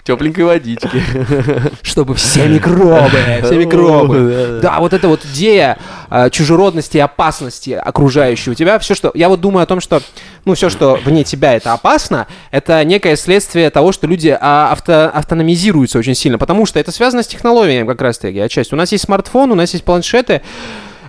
Тепленькой 0.08 0.46
водички. 0.46 1.04
Чтобы 1.82 2.16
все 2.16 2.48
микробы, 2.48 3.12
все 3.44 3.58
микробы. 3.58 4.60
Да, 4.62 4.80
вот 4.80 4.94
эта 4.94 5.10
вот 5.10 5.26
идея 5.26 5.78
э, 6.10 6.30
чужеродности 6.30 6.96
и 6.96 7.02
опасности 7.02 7.72
окружающего 7.72 8.56
тебя, 8.56 8.80
все, 8.80 8.96
что... 8.96 9.12
Я 9.16 9.28
вот 9.28 9.42
думаю 9.42 9.64
о 9.64 9.66
том, 9.66 9.82
что, 9.82 10.02
ну, 10.46 10.54
все, 10.54 10.70
что 10.70 10.98
вне 11.04 11.26
тебя 11.26 11.56
это 11.56 11.74
опасно, 11.74 12.28
это 12.52 12.86
некое 12.86 13.18
следствие 13.18 13.70
того, 13.70 13.92
что 13.92 14.08
люди 14.08 14.30
а, 14.40 14.72
авто, 14.72 15.12
автономизируются 15.14 16.00
очень 16.00 16.16
сильно, 16.16 16.38
потому 16.38 16.66
что 16.66 16.80
это 16.80 16.94
связано 16.94 17.22
с 17.22 17.28
технологиями 17.28 17.86
как 17.86 18.02
раз-таки 18.02 18.40
отчасти. 18.40 18.74
У 18.74 18.78
нас 18.78 18.94
есть 18.94 19.04
смартфон, 19.04 19.52
у 19.52 19.56
нас 19.56 19.74
есть 19.74 19.84
планшеты, 19.84 20.42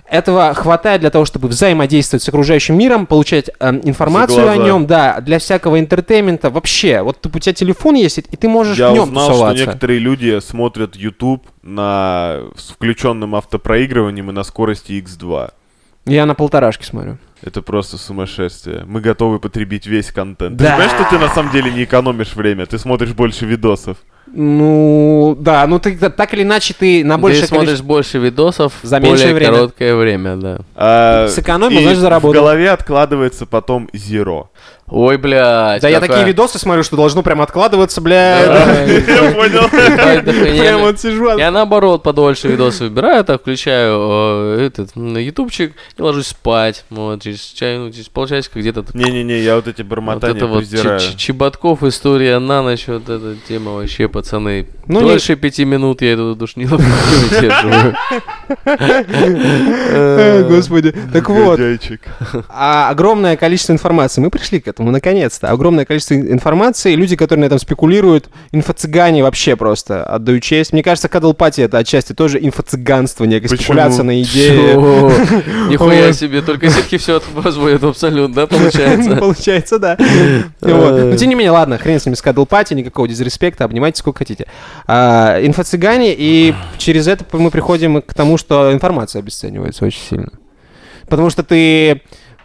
этого 0.09 0.53
хватает 0.53 1.01
для 1.01 1.09
того, 1.09 1.25
чтобы 1.25 1.47
взаимодействовать 1.47 2.23
с 2.23 2.29
окружающим 2.29 2.77
миром, 2.77 3.05
получать 3.05 3.49
эм, 3.59 3.81
информацию 3.83 4.49
о 4.49 4.57
нем, 4.57 4.87
да, 4.87 5.21
для 5.21 5.39
всякого 5.39 5.79
entertainment 5.79 6.44
а 6.44 6.49
вообще. 6.49 7.01
Вот 7.01 7.25
у 7.25 7.39
тебя 7.39 7.53
телефон 7.53 7.95
есть, 7.95 8.17
и 8.17 8.21
ты 8.21 8.47
можешь 8.47 8.77
Я 8.77 8.91
в 8.91 8.93
нем 8.93 9.03
узнал, 9.03 9.23
что 9.23 9.33
тусоваться. 9.33 9.65
некоторые 9.65 9.99
люди 9.99 10.39
смотрят 10.39 10.95
YouTube 10.95 11.47
на... 11.61 12.39
с 12.55 12.71
включенным 12.71 13.35
автопроигрыванием 13.35 14.29
и 14.29 14.33
на 14.33 14.43
скорости 14.43 14.93
X2. 14.93 15.51
Я 16.05 16.25
на 16.25 16.33
полторашке 16.33 16.85
смотрю. 16.85 17.17
Это 17.41 17.61
просто 17.61 17.97
сумасшествие. 17.97 18.83
Мы 18.85 18.99
готовы 18.99 19.39
потребить 19.39 19.85
весь 19.85 20.11
контент. 20.11 20.57
Да. 20.57 20.65
Ты 20.65 20.71
понимаешь, 20.71 20.91
что 20.91 21.09
ты 21.09 21.19
на 21.19 21.29
самом 21.29 21.51
деле 21.51 21.71
не 21.71 21.83
экономишь 21.83 22.35
время? 22.35 22.65
Ты 22.65 22.77
смотришь 22.79 23.13
больше 23.13 23.45
видосов. 23.45 23.97
Ну, 24.33 25.35
да, 25.39 25.65
ну 25.67 25.79
ты 25.79 25.97
так 25.97 26.33
или 26.33 26.43
иначе 26.43 26.73
ты 26.77 27.03
на 27.03 27.15
Ты 27.15 27.21
большее 27.21 27.47
смотришь 27.47 27.81
больше 27.81 28.19
видосов 28.19 28.73
За 28.83 28.97
более 28.99 29.11
меньшее 29.13 29.33
время. 29.33 29.53
короткое 29.53 29.95
время, 29.95 30.35
да. 30.35 30.59
А, 30.75 31.27
Сэкономил, 31.27 31.79
и 31.79 31.83
значит, 31.83 31.99
заработал. 31.99 32.31
В 32.31 32.33
голове 32.33 32.69
откладывается 32.71 33.45
потом 33.45 33.89
zero. 33.93 34.47
Ой, 34.91 35.17
блядь. 35.17 35.81
Да 35.81 35.87
я 35.87 35.99
какая- 35.99 36.17
такие 36.17 36.27
видосы 36.27 36.57
смотрю, 36.57 36.83
что 36.83 36.95
должно 36.95 37.21
прям 37.21 37.41
откладываться, 37.41 38.01
бля. 38.01 38.39
Да. 38.45 38.81
Я 38.83 39.31
понял. 39.33 39.69
Прям 40.59 40.81
вот 40.81 40.99
сижу. 40.99 41.37
Я 41.37 41.51
наоборот 41.51 42.01
подольше 42.03 42.47
видосы 42.47 42.85
выбираю, 42.85 43.23
так 43.23 43.41
включаю 43.41 44.57
э, 44.57 44.65
этот 44.67 44.95
на 44.95 45.17
ютубчик 45.19 45.73
и 45.97 46.01
ложусь 46.01 46.27
спать. 46.27 46.85
Вот, 46.89 47.21
через, 47.21 47.39
чай, 47.39 47.77
ну, 47.77 47.91
через 47.91 48.09
полчасика 48.09 48.59
где-то 48.59 48.83
Не-не-не, 48.93 49.39
я 49.41 49.55
вот 49.55 49.67
эти 49.67 49.81
вот 49.81 49.89
бормотания 49.89 50.35
это 50.37 50.47
вот. 50.47 50.63
Ч- 50.63 50.99
Ч- 50.99 51.17
Чеботков 51.17 51.83
история 51.83 52.39
на 52.39 52.61
ночь, 52.63 52.85
вот 52.87 53.09
эта 53.09 53.35
тема 53.47 53.73
вообще, 53.73 54.07
пацаны. 54.07 54.67
Ну, 54.87 55.01
не- 55.01 55.09
Дольше 55.09 55.35
пяти 55.35 55.65
минут 55.65 56.01
я 56.01 56.13
эту 56.13 56.33
душниловку 56.35 56.81
не 56.83 57.37
выдерживаю. 57.37 57.95
Э, 59.91 60.43
Господи. 60.47 60.93
Так 61.13 61.29
вот, 61.29 61.59
а 62.49 62.89
огромное 62.89 63.35
количество 63.37 63.73
информации. 63.73 64.21
Мы 64.21 64.29
пришли 64.29 64.59
к 64.59 64.67
этому, 64.67 64.78
наконец-то. 64.85 65.49
Огромное 65.49 65.85
количество 65.85 66.15
информации. 66.15 66.95
Люди, 66.95 67.15
которые 67.15 67.41
на 67.41 67.45
этом 67.45 67.59
спекулируют, 67.59 68.29
инфо-цыгане 68.51 69.23
вообще 69.23 69.55
просто 69.55 70.03
отдаю 70.03 70.39
честь. 70.39 70.73
Мне 70.73 70.83
кажется, 70.83 71.09
кадлпати 71.09 71.61
это 71.61 71.77
отчасти 71.77 72.13
тоже 72.13 72.39
инфо-цыганство, 72.39 73.25
некая 73.25 73.49
Почему? 73.49 73.63
спекуляция 73.63 74.03
на 74.03 74.21
идее. 74.21 74.75
Нихуя 75.69 76.13
себе, 76.13 76.41
только 76.41 76.69
сетки 76.69 76.97
все 76.97 77.21
возводят 77.33 77.81
в 77.81 77.87
абсолют, 77.87 78.33
да, 78.33 78.47
получается? 78.47 79.15
Получается, 79.19 79.79
да. 79.79 79.97
Но 80.61 81.15
тем 81.15 81.29
не 81.29 81.35
менее, 81.35 81.51
ладно, 81.51 81.77
хрен 81.77 81.99
с 81.99 82.05
ними 82.05 82.15
с 82.15 82.21
кадлпати, 82.21 82.73
никакого 82.73 83.07
дизреспекта, 83.07 83.65
обнимайте 83.65 83.99
сколько 83.99 84.19
хотите. 84.19 84.47
А, 84.87 85.39
Инфо-цыгане, 85.41 86.15
и 86.17 86.53
через 86.77 87.07
это 87.07 87.25
мы 87.33 87.51
приходим 87.51 88.01
к 88.01 88.13
тому, 88.13 88.37
что 88.37 88.71
информация 88.73 89.19
обесценивается 89.19 89.85
очень 89.85 90.01
сильно. 90.01 90.31
Потому 91.07 91.29
что 91.29 91.43
ты... 91.43 92.01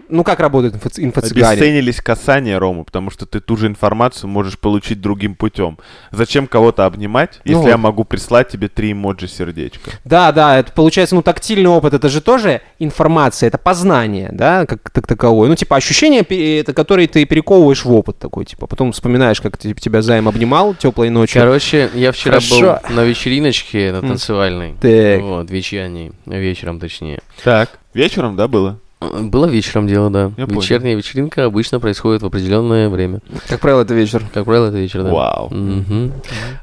Ну, 0.09 0.23
как 0.25 0.41
работают 0.41 0.75
инфо- 0.77 1.01
инфо-цыгане? 1.03 1.47
Обесценились 1.47 2.01
касания, 2.01 2.59
Рома, 2.59 2.85
потому 2.85 3.11
что 3.11 3.27
ты 3.27 3.41
ту 3.41 3.57
же 3.57 3.67
информацию 3.67 4.29
можешь 4.29 4.59
получить 4.59 5.01
другим 5.01 5.35
путем. 5.35 5.79
Зачем 6.11 6.47
кого-то 6.47 6.87
обнимать, 6.87 7.41
Ну 7.45 7.51
если 7.53 7.63
вот. 7.63 7.69
я 7.71 7.77
могу 7.77 8.05
прислать 8.05 8.49
тебе 8.49 8.69
три 8.69 8.93
эмоджи 8.93 9.29
сердечка? 9.29 9.91
Да, 10.05 10.33
да, 10.33 10.59
это 10.59 10.73
получается, 10.73 11.15
ну, 11.15 11.23
тактильный 11.23 11.71
опыт, 11.71 11.95
это 11.95 12.09
же 12.09 12.21
тоже 12.21 12.61
информация, 12.79 13.47
это 13.49 13.59
познание, 13.59 14.31
да, 14.33 14.67
как 14.67 14.91
так 14.91 15.07
таковое. 15.07 15.49
Ну, 15.49 15.57
типа, 15.57 15.77
ощущение, 15.77 16.23
пе- 16.23 16.61
это, 16.61 16.73
которые 16.73 17.09
ты 17.09 17.25
перековываешь 17.25 17.85
в 17.85 17.93
опыт 17.93 18.19
такой, 18.19 18.45
типа, 18.45 18.67
потом 18.67 18.93
вспоминаешь, 18.93 19.41
как 19.41 19.57
ты- 19.57 19.75
тебя 19.75 20.03
займ 20.03 20.29
обнимал 20.29 20.75
теплой 20.75 21.11
ночью. 21.11 21.41
Короче, 21.41 21.91
я 21.95 22.13
вчера 22.13 22.35
Хорошо. 22.41 22.81
был 22.89 22.95
на 22.97 23.01
вечериночке, 23.05 23.93
на 23.93 24.01
танцевальной. 24.01 24.75
Так. 24.81 25.21
Вот, 25.23 25.51
вечерней, 25.51 26.13
вечером 26.27 26.79
точнее. 26.81 27.21
Так. 27.43 27.79
Вечером, 27.95 28.37
да, 28.37 28.49
было? 28.49 28.81
Было 29.13 29.47
вечером 29.47 29.87
дело, 29.87 30.11
да. 30.11 30.33
Я 30.37 30.47
понял. 30.47 30.61
Вечерняя 30.61 30.95
вечеринка 30.95 31.45
обычно 31.45 31.81
происходит 31.81 32.23
в 32.23 32.27
определенное 32.27 32.89
время. 32.89 33.21
Как 33.49 33.61
правило, 33.61 33.83
это 33.83 33.95
вечер. 33.95 34.23
Как 34.33 34.45
правило, 34.45 34.67
это 34.67 34.79
вечер, 34.79 35.03
да. 35.03 35.11
Вау. 35.11 35.49
Мгм. 35.51 36.13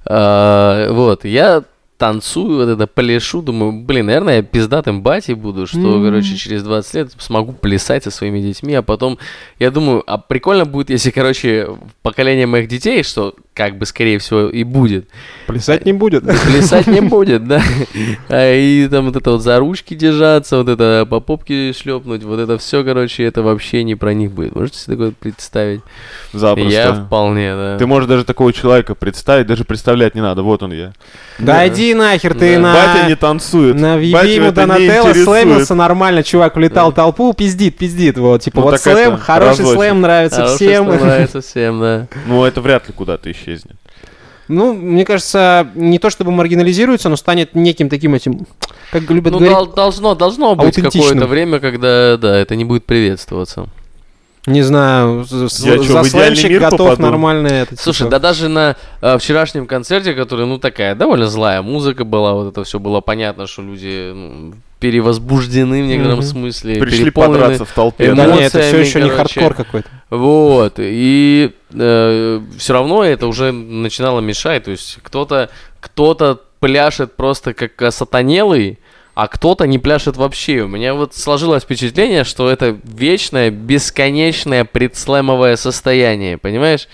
А, 0.05 0.91
Вот, 0.91 1.25
я 1.25 1.63
танцую, 2.01 2.55
вот 2.55 2.67
это 2.67 2.87
пляшу, 2.87 3.43
думаю, 3.43 3.73
блин, 3.73 4.07
наверное, 4.07 4.37
я 4.37 4.41
пиздатым 4.41 5.03
батей 5.03 5.35
буду, 5.35 5.67
что, 5.67 6.03
короче, 6.03 6.35
через 6.35 6.63
20 6.63 6.93
лет 6.95 7.11
смогу 7.19 7.51
плясать 7.51 8.03
со 8.03 8.09
своими 8.09 8.39
детьми, 8.41 8.73
а 8.73 8.81
потом, 8.81 9.19
я 9.59 9.69
думаю, 9.69 10.03
а 10.07 10.17
прикольно 10.17 10.65
будет, 10.65 10.89
если, 10.89 11.11
короче, 11.11 11.67
поколение 12.01 12.47
моих 12.47 12.67
детей, 12.67 13.03
что, 13.03 13.35
как 13.53 13.77
бы, 13.77 13.85
скорее 13.85 14.17
всего, 14.19 14.47
и 14.47 14.63
будет, 14.63 15.07
Плясать 15.45 15.85
не 15.85 15.91
будет. 15.91 16.23
плясать 16.45 16.87
не 16.87 17.01
будет, 17.01 17.47
да, 17.47 17.61
А, 18.29 18.53
и 18.55 18.87
там 18.87 19.05
вот 19.07 19.15
это 19.17 19.31
вот 19.31 19.41
за 19.43 19.59
ручки 19.59 19.93
держаться, 19.93 20.57
вот 20.57 20.69
это 20.69 21.05
по 21.09 21.19
попке 21.19 21.73
шлепнуть, 21.73 22.23
вот 22.23 22.39
это 22.39 22.57
все, 22.57 22.83
короче, 22.83 23.23
это 23.25 23.41
вообще 23.43 23.83
не 23.83 23.95
про 23.95 24.13
них 24.13 24.31
будет. 24.31 24.55
Можете 24.55 24.77
себе 24.79 24.95
такое 24.95 25.11
представить? 25.11 25.81
Запросто. 26.31 26.71
Я 26.71 26.93
вполне, 26.93 27.53
да. 27.55 27.77
Ты 27.77 27.85
можешь 27.87 28.07
даже 28.07 28.23
такого 28.23 28.53
человека 28.53 28.95
представить, 28.95 29.47
даже 29.47 29.65
представлять 29.65 30.15
не 30.15 30.21
надо. 30.21 30.43
Вот 30.43 30.63
он 30.63 30.71
я. 30.71 30.93
Да 31.37 31.67
иди 31.67 31.93
нахер, 31.93 32.33
ты 32.33 32.55
Да. 32.55 32.59
на... 32.61 32.73
Батя 32.73 33.07
не 33.07 33.15
танцует. 33.15 33.75
На 33.75 33.95
ему 33.97 34.51
Донателло 34.51 35.13
слэмился 35.13 35.75
нормально, 35.75 36.23
чувак 36.23 36.55
влетал 36.55 36.91
в 36.91 36.95
толпу, 36.95 37.33
пиздит, 37.33 37.77
пиздит, 37.77 38.17
вот, 38.17 38.41
типа, 38.43 38.61
Ну, 38.61 38.63
вот 38.67 38.79
слэм, 38.79 39.13
это, 39.15 39.17
хороший 39.17 39.49
разочек. 39.59 39.73
слэм 39.75 40.01
нравится 40.01 40.35
Хороший 40.37 40.55
всем. 40.55 40.85
слэм 40.85 40.99
нравится 41.01 41.41
всем, 41.41 41.79
да. 41.81 42.07
Ну, 42.27 42.45
это 42.45 42.61
вряд 42.61 42.87
ли 42.87 42.93
куда-то 42.93 43.29
исчезнет. 43.41 43.75
Ну, 44.47 44.73
мне 44.73 45.05
кажется, 45.05 45.67
не 45.75 45.97
то 45.97 46.09
чтобы 46.09 46.31
маргинализируется, 46.31 47.07
но 47.09 47.15
станет 47.15 47.55
неким 47.55 47.87
таким 47.89 48.15
этим, 48.15 48.45
как 48.91 49.09
любят 49.09 49.31
Ну, 49.31 49.39
говорить, 49.39 49.57
дол- 49.57 49.67
должно, 49.67 50.13
должно 50.15 50.55
быть 50.55 50.75
какое-то 50.75 51.25
время, 51.27 51.59
когда, 51.59 52.17
да, 52.17 52.37
это 52.37 52.55
не 52.57 52.65
будет 52.65 52.85
приветствоваться. 52.85 53.67
не 54.47 54.61
знаю, 54.61 55.25
Я 55.29 56.03
за 56.03 56.49
мир 56.49 56.59
готов 56.59 56.79
попаду? 56.79 57.01
нормально 57.01 57.47
это. 57.47 57.77
Слушай, 57.77 57.99
типа. 57.99 58.09
да 58.11 58.19
даже 58.19 58.49
на 58.49 58.75
э, 59.01 59.17
вчерашнем 59.19 59.67
концерте, 59.67 60.13
который, 60.13 60.45
ну, 60.45 60.57
такая 60.57 60.95
довольно 60.95 61.27
злая 61.27 61.61
музыка 61.61 62.03
была, 62.03 62.33
вот 62.33 62.51
это 62.51 62.63
все 62.65 62.77
было 62.79 62.99
понятно, 62.99 63.47
что 63.47 63.61
люди 63.61 64.11
ну, 64.13 64.53
перевозбуждены 64.79 65.83
в 65.83 65.85
некотором 65.85 66.17
Мгм. 66.19 66.27
смысле, 66.27 66.75
Пришли 66.81 67.11
подраться 67.11 67.63
в 67.65 67.71
толпе. 67.71 68.13
Да 68.13 68.27
да? 68.27 68.35
не, 68.35 68.41
это 68.41 68.59
все 68.61 68.79
еще 68.79 69.01
не 69.01 69.09
короче. 69.09 69.39
хардкор 69.39 69.65
какой-то. 69.65 69.87
Вот, 70.11 70.73
и 70.77 71.51
все 71.69 72.73
равно 72.73 73.03
это 73.03 73.27
уже 73.27 73.53
начинало 73.53 74.19
мешать, 74.19 74.65
то 74.65 74.71
есть 74.71 74.99
кто-то 75.01 75.49
кто-то 75.79 76.41
пляшет 76.59 77.15
просто 77.15 77.53
как 77.53 77.81
э, 77.81 77.91
сатанелый, 77.91 78.77
а 79.15 79.27
кто-то 79.27 79.65
не 79.65 79.79
пляшет 79.79 80.15
вообще. 80.17 80.61
У 80.61 80.67
меня 80.67 80.93
вот 80.93 81.15
сложилось 81.15 81.63
впечатление, 81.63 82.23
что 82.23 82.49
это 82.49 82.77
вечное, 82.83 83.49
бесконечное 83.51 84.63
предслэмовое 84.63 85.55
состояние, 85.55 86.37
понимаешь? 86.37 86.87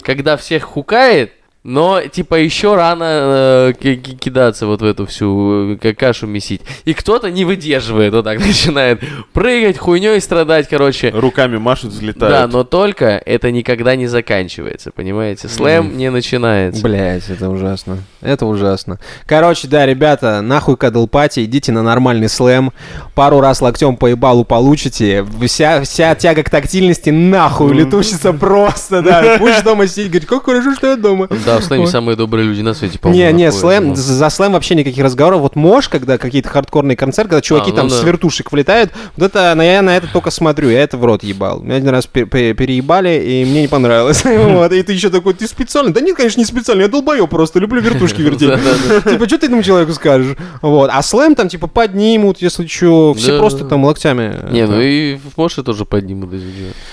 Когда 0.00 0.36
всех 0.36 0.62
хукает, 0.62 1.32
но, 1.62 2.00
типа, 2.00 2.36
еще 2.36 2.74
рано 2.74 3.04
э, 3.06 3.72
ки- 3.78 3.96
ки- 3.96 4.14
кидаться 4.16 4.66
вот 4.66 4.80
в 4.80 4.84
эту 4.84 5.04
всю 5.06 5.76
э, 5.82 5.92
кашу 5.94 6.26
месить. 6.26 6.62
И 6.86 6.94
кто-то 6.94 7.30
не 7.30 7.44
выдерживает, 7.44 8.14
вот 8.14 8.24
так 8.24 8.38
начинает 8.46 9.00
прыгать, 9.34 9.76
хуйней 9.76 10.20
страдать, 10.22 10.68
короче. 10.68 11.10
Руками 11.10 11.58
машут, 11.58 11.92
взлетают. 11.92 12.34
Да, 12.34 12.46
но 12.46 12.64
только 12.64 13.20
это 13.26 13.50
никогда 13.50 13.94
не 13.94 14.06
заканчивается, 14.06 14.90
понимаете? 14.90 15.48
Слэм 15.48 15.98
не 15.98 16.10
начинается. 16.10 16.82
Блять, 16.82 17.28
это 17.28 17.50
ужасно. 17.50 17.98
Это 18.22 18.46
ужасно. 18.46 18.98
Короче, 19.26 19.68
да, 19.68 19.84
ребята, 19.84 20.40
нахуй 20.40 20.78
кадлпати, 20.78 21.44
идите 21.44 21.72
на 21.72 21.82
нормальный 21.82 22.30
слэм. 22.30 22.72
Пару 23.14 23.40
раз 23.40 23.60
локтем 23.60 23.96
по 23.96 24.06
ебалу 24.06 24.44
получите. 24.44 25.26
Вся, 25.46 25.82
вся 25.82 26.14
тяга 26.14 26.42
к 26.42 26.48
тактильности 26.48 27.10
нахуй 27.10 27.70
улетучится 27.70 28.32
просто, 28.32 29.02
да. 29.02 29.36
Будешь 29.38 29.60
дома 29.60 29.86
сидеть, 29.86 30.08
говорить, 30.08 30.28
как 30.28 30.44
хорошо, 30.46 30.74
что 30.74 30.86
я 30.86 30.96
дома. 30.96 31.28
Да, 31.54 31.60
в 31.60 31.64
слэме 31.64 31.86
самые 31.86 32.16
добрые 32.16 32.46
люди 32.46 32.60
на 32.62 32.74
свете, 32.74 32.94
Не, 32.94 32.98
по-моему. 32.98 33.36
не, 33.38 33.44
находятся. 33.46 33.60
слэм, 33.60 33.96
за- 33.96 34.30
слэм 34.30 34.52
вообще 34.52 34.74
никаких 34.74 35.02
разговоров. 35.04 35.40
Вот 35.42 35.56
можешь, 35.56 35.88
когда 35.88 36.18
какие-то 36.18 36.48
хардкорные 36.48 36.96
концерты, 36.96 37.30
когда 37.30 37.40
чуваки 37.42 37.70
ну 37.70 37.76
там 37.76 37.90
с 37.90 38.02
вертушек 38.02 38.52
влетают, 38.52 38.90
вот 39.16 39.26
это, 39.26 39.54
на- 39.54 39.62
я 39.62 39.82
на 39.82 39.96
это 39.96 40.06
только 40.12 40.30
смотрю, 40.30 40.68
я 40.70 40.82
это 40.82 40.96
в 40.96 41.04
рот 41.04 41.22
ебал. 41.22 41.60
Меня 41.60 41.76
один 41.76 41.88
раз 41.90 42.06
пе- 42.06 42.24
пе- 42.26 42.54
переебали, 42.54 43.20
и 43.24 43.44
мне 43.44 43.62
не 43.62 43.68
понравилось. 43.68 44.22
Вот, 44.24 44.72
и 44.72 44.82
ты 44.82 44.92
еще 44.92 45.10
такой, 45.10 45.34
ты 45.34 45.46
специально? 45.46 45.92
Да 45.92 46.00
нет, 46.00 46.16
конечно, 46.16 46.40
не 46.40 46.44
специально, 46.44 46.82
я 46.82 46.88
долбоеб 46.88 47.28
просто, 47.30 47.58
люблю 47.60 47.80
вертушки 47.80 48.20
вертеть. 48.22 48.50
Типа, 49.04 49.26
что 49.26 49.38
ты 49.38 49.46
этому 49.46 49.62
человеку 49.62 49.92
скажешь? 49.92 50.36
Вот, 50.62 50.90
а 50.92 51.02
слэм 51.02 51.34
там, 51.34 51.48
типа, 51.48 51.66
поднимут, 51.66 52.38
если 52.40 52.66
что, 52.66 53.14
все 53.14 53.38
просто 53.38 53.64
там 53.64 53.84
локтями. 53.84 54.36
Не, 54.50 54.66
ну 54.66 54.80
и 54.80 55.16
в 55.16 55.36
Моше 55.38 55.62
тоже 55.62 55.84
поднимут. 55.84 56.30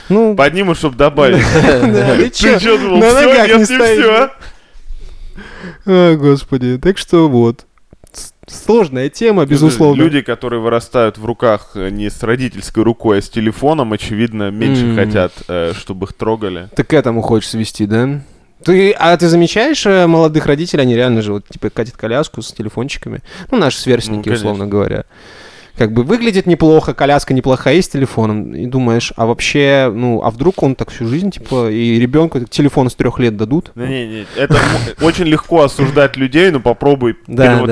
Ну, 0.09 0.35
Подниму, 0.35 0.75
чтобы 0.75 0.95
добавить. 0.95 1.43
ты 2.37 2.59
что 2.59 2.77
думал, 2.77 2.97
на 2.97 3.07
все, 3.09 3.21
ногах 3.27 3.47
не 3.47 3.53
нет, 3.53 3.69
не 3.69 3.75
все. 3.75 4.29
Господи, 5.87 6.77
так 6.77 6.97
что 6.97 7.27
вот. 7.29 7.65
Сложная 8.47 9.09
тема, 9.09 9.45
безусловно. 9.45 9.99
Люди, 10.01 10.21
которые 10.21 10.61
вырастают 10.61 11.17
в 11.17 11.25
руках 11.25 11.71
э, 11.75 11.89
не 11.89 12.09
с 12.09 12.23
родительской 12.23 12.81
рукой, 12.83 13.19
а 13.19 13.21
с 13.21 13.29
телефоном, 13.29 13.91
очевидно, 13.91 14.49
меньше 14.51 14.85
М. 14.85 14.95
хотят, 14.95 15.33
э, 15.49 15.73
чтобы 15.75 16.05
их 16.05 16.13
трогали. 16.13 16.69
Ты 16.75 16.83
к 16.85 16.93
этому 16.93 17.21
хочешь 17.21 17.49
свести, 17.49 17.85
да? 17.85 18.21
Ты, 18.63 18.91
а 18.93 19.15
ты 19.17 19.27
замечаешь 19.27 19.85
э, 19.85 20.07
молодых 20.07 20.45
родителей, 20.45 20.83
они 20.83 20.95
реально 20.95 21.21
же 21.21 21.33
вот 21.33 21.47
типа 21.47 21.69
катят 21.69 21.97
коляску 21.97 22.41
с 22.41 22.51
телефончиками. 22.53 23.21
Ну, 23.51 23.57
наши 23.57 23.79
сверстники, 23.79 24.17
Ну, 24.17 24.23
конечно. 24.23 24.49
условно 24.51 24.67
говоря. 24.67 25.03
Как 25.77 25.91
бы 25.91 26.03
выглядит 26.03 26.47
неплохо, 26.47 26.93
коляска 26.93 27.33
неплохая 27.33 27.75
и 27.75 27.81
с 27.81 27.87
телефоном. 27.87 28.55
И 28.55 28.65
думаешь, 28.65 29.13
а 29.15 29.25
вообще, 29.25 29.91
ну, 29.93 30.21
а 30.23 30.31
вдруг 30.31 30.63
он 30.63 30.75
так 30.75 30.89
всю 30.89 31.07
жизнь, 31.07 31.31
типа, 31.31 31.69
и 31.69 31.99
ребенку 31.99 32.39
телефон 32.39 32.89
с 32.89 32.95
трех 32.95 33.19
лет 33.19 33.37
дадут? 33.37 33.71
Да 33.75 33.85
не, 33.87 34.07
не, 34.07 34.25
это 34.35 34.57
очень 35.01 35.25
легко 35.25 35.63
осуждать 35.63 36.17
людей, 36.17 36.49
но 36.51 36.59
попробуй 36.59 37.15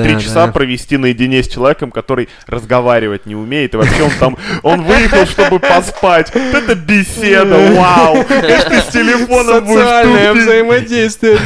три 0.02 0.20
часа 0.20 0.46
провести 0.48 0.96
наедине 0.96 1.42
с 1.42 1.48
человеком, 1.48 1.90
который 1.90 2.28
разговаривать 2.46 3.26
не 3.26 3.34
умеет, 3.34 3.74
и 3.74 3.76
вообще 3.76 4.02
он 4.02 4.10
там, 4.20 4.36
он 4.62 4.82
выехал, 4.82 5.26
чтобы 5.26 5.58
поспать. 5.58 6.30
Это 6.34 6.74
беседа, 6.74 7.72
вау! 7.74 8.24
Конечно, 8.28 8.70
ты 8.70 8.80
с 8.80 8.86
телефоном 8.86 9.66
Социальное 9.66 10.32
взаимодействие. 10.32 11.38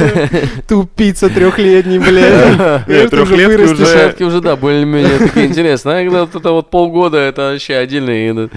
Тупица 0.67 1.29
трехлетний, 1.29 1.99
блядь. 1.99 2.87
Нет, 2.87 3.09
трехлетки 3.09 3.61
уже- 4.23 4.25
уже, 4.31 4.41
да, 4.41 4.55
более-менее 4.55 5.17
такие 5.17 5.47
интересные. 5.47 5.97
А 5.97 6.03
когда 6.03 6.21
вот 6.21 6.31
это 6.51 6.55
вот 6.55 6.69
полгода, 6.69 7.17
это 7.17 7.51
вообще 7.53 7.75
отдельный 7.75 8.49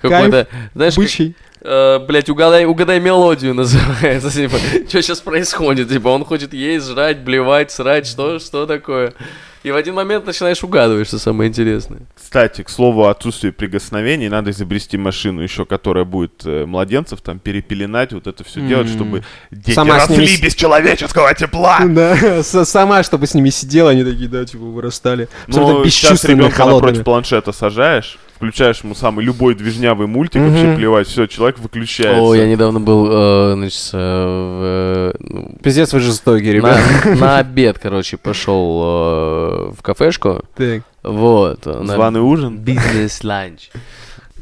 какой-то, 0.00 0.48
знаешь, 0.74 0.96
как-. 0.96 1.34
Э, 1.60 1.98
блядь, 1.98 2.28
угадай, 2.28 2.64
угадай 2.64 3.00
мелодию 3.00 3.54
называется, 3.54 4.30
типа, 4.30 4.56
что 4.88 5.02
сейчас 5.02 5.20
происходит, 5.20 5.88
типа, 5.88 6.08
он 6.08 6.24
хочет 6.24 6.52
есть, 6.52 6.86
жрать, 6.86 7.20
блевать, 7.20 7.70
срать, 7.70 8.06
что, 8.06 8.38
что 8.38 8.66
такое? 8.66 9.14
И 9.62 9.70
в 9.70 9.76
один 9.76 9.94
момент 9.94 10.24
начинаешь 10.24 10.64
угадывать, 10.64 11.06
что 11.06 11.18
самое 11.18 11.48
интересное. 11.48 12.00
Кстати, 12.16 12.62
к 12.62 12.70
слову 12.70 13.04
о 13.04 13.10
отсутствии 13.10 13.50
прикосновений, 13.50 14.30
надо 14.30 14.52
изобрести 14.52 14.96
машину 14.96 15.42
еще, 15.42 15.66
которая 15.66 16.04
будет 16.06 16.46
э, 16.46 16.64
младенцев 16.64 17.20
там 17.20 17.38
перепеленать, 17.38 18.14
вот 18.14 18.26
это 18.26 18.42
все 18.42 18.62
делать, 18.62 18.86
М. 18.88 18.94
чтобы 18.94 19.24
дети 19.50 19.74
Сама 19.74 19.96
росли 19.96 20.16
ними 20.16 20.40
без 20.40 20.54
человеческого 20.54 21.34
тепла. 21.34 21.80
Да, 21.90 22.42
сама, 22.42 23.02
чтобы 23.02 23.26
с 23.26 23.34
ними 23.34 23.50
сидела, 23.50 23.90
они 23.90 24.04
такие, 24.04 24.28
да, 24.28 24.44
типа, 24.46 24.64
вырастали. 24.64 25.28
Ну, 25.46 25.84
сейчас 25.84 26.24
ребенка 26.24 26.64
напротив 26.64 27.04
планшета 27.04 27.52
сажаешь, 27.52 28.18
включаешь 28.40 28.80
ему 28.82 28.94
самый 28.94 29.22
любой 29.22 29.54
движнявый 29.54 30.06
мультик, 30.06 30.40
Мгм. 30.40 30.50
вообще 30.50 30.74
плевать, 30.74 31.06
все, 31.08 31.26
человек 31.26 31.58
выключается. 31.58 32.22
О, 32.22 32.34
я 32.34 32.48
недавно 32.48 32.80
был, 32.80 33.06
э, 33.10 33.52
значит, 33.54 33.90
э, 33.92 33.98
в, 33.98 34.60
э, 34.64 35.12
ну, 35.20 35.54
Пиздец 35.62 35.92
вы 35.92 36.00
жестокие, 36.00 36.54
ребят. 36.54 36.78
на, 37.04 37.14
на 37.20 37.38
обед, 37.38 37.78
короче, 37.78 38.16
пошел 38.16 38.80
э, 38.82 39.72
в 39.78 39.82
кафешку, 39.82 40.42
Так. 40.56 40.82
вот. 41.02 41.66
на 41.66 41.84
Званый 41.92 42.20
ужин. 42.22 42.56
Бизнес-ланч. 42.56 43.68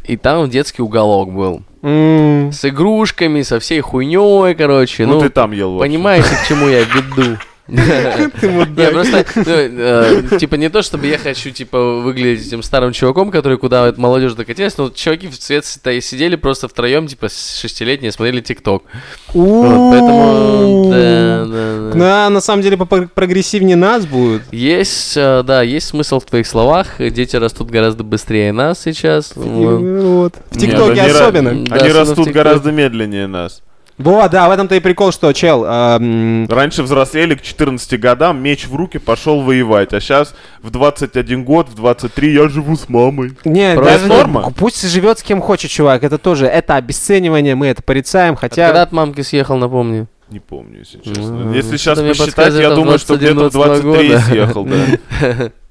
И 0.06 0.16
там 0.16 0.48
детский 0.48 0.80
уголок 0.80 1.32
был. 1.34 1.62
М, 1.82 2.52
С 2.52 2.64
игрушками, 2.64 3.42
со 3.42 3.58
всей 3.58 3.80
хуйней, 3.80 4.54
короче. 4.54 5.06
Ну, 5.06 5.14
Ну, 5.14 5.20
ты 5.22 5.28
там 5.28 5.50
ел. 5.50 5.72
в 5.72 5.76
общем. 5.78 5.90
понимаете, 5.92 6.28
к 6.28 6.46
чему 6.48 6.68
я 6.68 6.80
веду. 6.84 7.37
Мудак. 7.68 8.92
просто, 8.92 9.24
ну, 9.37 9.42
э, 9.46 10.22
типа, 10.38 10.54
не 10.54 10.70
то, 10.70 10.83
чтобы 10.83 11.07
я 11.07 11.18
хочу, 11.18 11.50
типа, 11.50 12.00
выглядеть 12.00 12.46
этим 12.46 12.62
старым 12.62 12.92
чуваком, 12.92 13.31
который 13.31 13.59
куда 13.59 13.92
молодежь 13.96 14.33
докатилась, 14.33 14.76
но 14.78 14.88
чуваки 14.88 15.28
в 15.28 15.38
цвет 15.38 15.64
и 15.87 16.00
сидели 16.00 16.37
просто 16.37 16.68
втроем, 16.68 17.07
типа, 17.07 17.28
шестилетние, 17.28 18.11
смотрели 18.11 18.40
ТикТок. 18.40 18.85
Поэтому, 19.26 20.90
да, 20.90 21.44
да. 21.46 21.98
Да, 21.98 22.31
на 22.31 22.40
самом 22.40 22.62
деле 22.62 22.76
прогрессивнее 22.76 23.76
нас 23.76 24.07
будет. 24.07 24.42
Есть, 24.50 25.16
э, 25.16 25.42
да, 25.44 25.62
есть 25.62 25.88
смысл 25.88 26.20
в 26.20 26.24
твоих 26.24 26.46
словах. 26.46 26.96
Дети 26.98 27.37
растут 27.37 27.70
гораздо 27.70 28.02
быстрее 28.02 28.52
нас 28.52 28.81
сейчас. 28.83 29.33
Вот. 29.35 30.35
В 30.50 30.59
ТикТоке 30.59 31.02
особенно. 31.02 31.50
Они 31.50 31.90
растут 31.90 32.28
гораздо 32.28 32.72
медленнее 32.72 33.26
нас. 33.26 33.62
Вот, 33.98 34.30
да, 34.30 34.48
в 34.48 34.52
этом-то 34.52 34.76
и 34.76 34.80
прикол, 34.80 35.11
что, 35.12 35.32
чел, 35.32 35.64
а, 35.66 35.96
м, 35.98 36.46
Раньше 36.48 36.82
взрослели 36.84 37.34
к 37.34 37.42
14 37.42 37.96
годам, 37.98 38.40
меч 38.40 38.66
в 38.68 38.74
руки, 38.76 38.98
пошел 38.98 39.42
воевать. 39.42 39.92
А 39.92 40.00
сейчас 40.00 40.34
в 40.62 40.70
21 40.70 41.44
год, 41.44 41.68
в 41.68 41.74
23 41.74 42.32
я 42.32 42.48
живу 42.48 42.76
с 42.76 42.88
мамой. 42.88 43.32
не, 43.44 43.74
даже 43.74 44.06
норма. 44.06 44.52
пусть 44.56 44.88
живет 44.88 45.18
с 45.18 45.22
кем 45.22 45.40
хочет, 45.40 45.70
чувак, 45.70 46.04
это 46.04 46.16
тоже, 46.18 46.46
это 46.46 46.76
обесценивание, 46.76 47.54
мы 47.56 47.66
это 47.66 47.82
порицаем, 47.82 48.34
А 48.34 48.48
ты 48.48 48.56
когда 48.56 48.66
хотя... 48.68 48.82
от 48.82 48.92
мамки 48.92 49.20
съехал, 49.22 49.56
напомни. 49.56 50.06
Не 50.30 50.40
помню, 50.40 50.80
если 50.80 50.98
честно. 50.98 51.32
Ну, 51.44 51.52
если 51.54 51.76
сейчас 51.78 51.98
посчитать, 51.98 52.54
я 52.54 52.70
думаю, 52.70 52.98
что 52.98 53.16
где-то 53.16 53.48
в 53.48 53.52
23 53.52 54.08
года. 54.08 54.20
съехал, 54.20 54.64
да. 54.64 54.76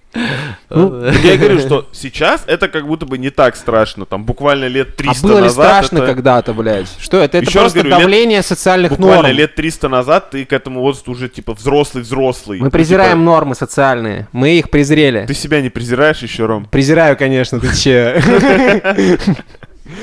Ну, 0.69 1.05
Я 1.23 1.33
и 1.33 1.37
говорю, 1.37 1.59
что 1.59 1.87
сейчас 1.91 2.43
это 2.47 2.67
как 2.67 2.87
будто 2.87 3.05
бы 3.05 3.17
не 3.17 3.29
так 3.29 3.55
страшно. 3.55 4.05
Там 4.05 4.23
буквально 4.25 4.65
лет 4.65 4.89
А 4.89 4.97
300 4.97 5.27
было 5.27 5.37
ли 5.37 5.43
назад. 5.43 5.65
страшно 5.65 5.97
это- 5.99 6.07
когда-то, 6.07 6.53
блядь? 6.53 6.87
Что 6.99 7.17
это? 7.17 7.37
Это 7.37 7.47
Еще 7.47 7.59
просто 7.59 7.79
говорю, 7.79 7.89
лет- 7.91 7.99
давление 7.99 8.41
социальных 8.41 8.91
Буквально 8.91 9.23
норм. 9.23 9.35
лет 9.35 9.55
300 9.55 9.89
назад 9.89 10.29
ты 10.31 10.45
к 10.45 10.53
этому 10.53 10.81
возрасту 10.81 11.11
уже 11.11 11.29
типа 11.29 11.53
взрослый-взрослый. 11.53 12.59
Мы 12.59 12.65
Ну, 12.65 12.71
презираем 12.71 13.11
типа, 13.19 13.23
нормы 13.23 13.55
социальные. 13.55 14.27
Мы 14.31 14.57
их 14.59 14.69
презрели. 14.69 15.25
Ты 15.27 15.33
себя 15.33 15.61
не 15.61 15.69
презираешь 15.69 16.19
еще, 16.19 16.45
Ром? 16.45 16.65
Презираю, 16.65 17.15
конечно, 17.17 17.59
ты 17.59 17.75
че. 17.75 18.21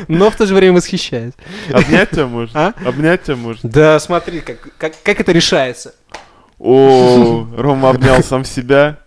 Но 0.08 0.30
в 0.30 0.36
то 0.36 0.46
же 0.46 0.54
время 0.54 0.76
восхищаюсь. 0.76 1.34
Обнять 1.70 2.10
тебя 2.10 2.26
можно? 2.26 2.68
А? 2.68 2.88
Обнять 2.88 3.24
тебя 3.24 3.36
можно? 3.36 3.68
Да, 3.68 3.98
смотри, 4.00 4.40
как, 4.40 4.56
как, 4.78 4.92
как 5.02 5.20
это 5.20 5.30
решается. 5.32 5.94
О, 6.58 7.46
Рома 7.56 7.90
обнял 7.90 8.22
сам 8.22 8.44
себя. 8.44 8.98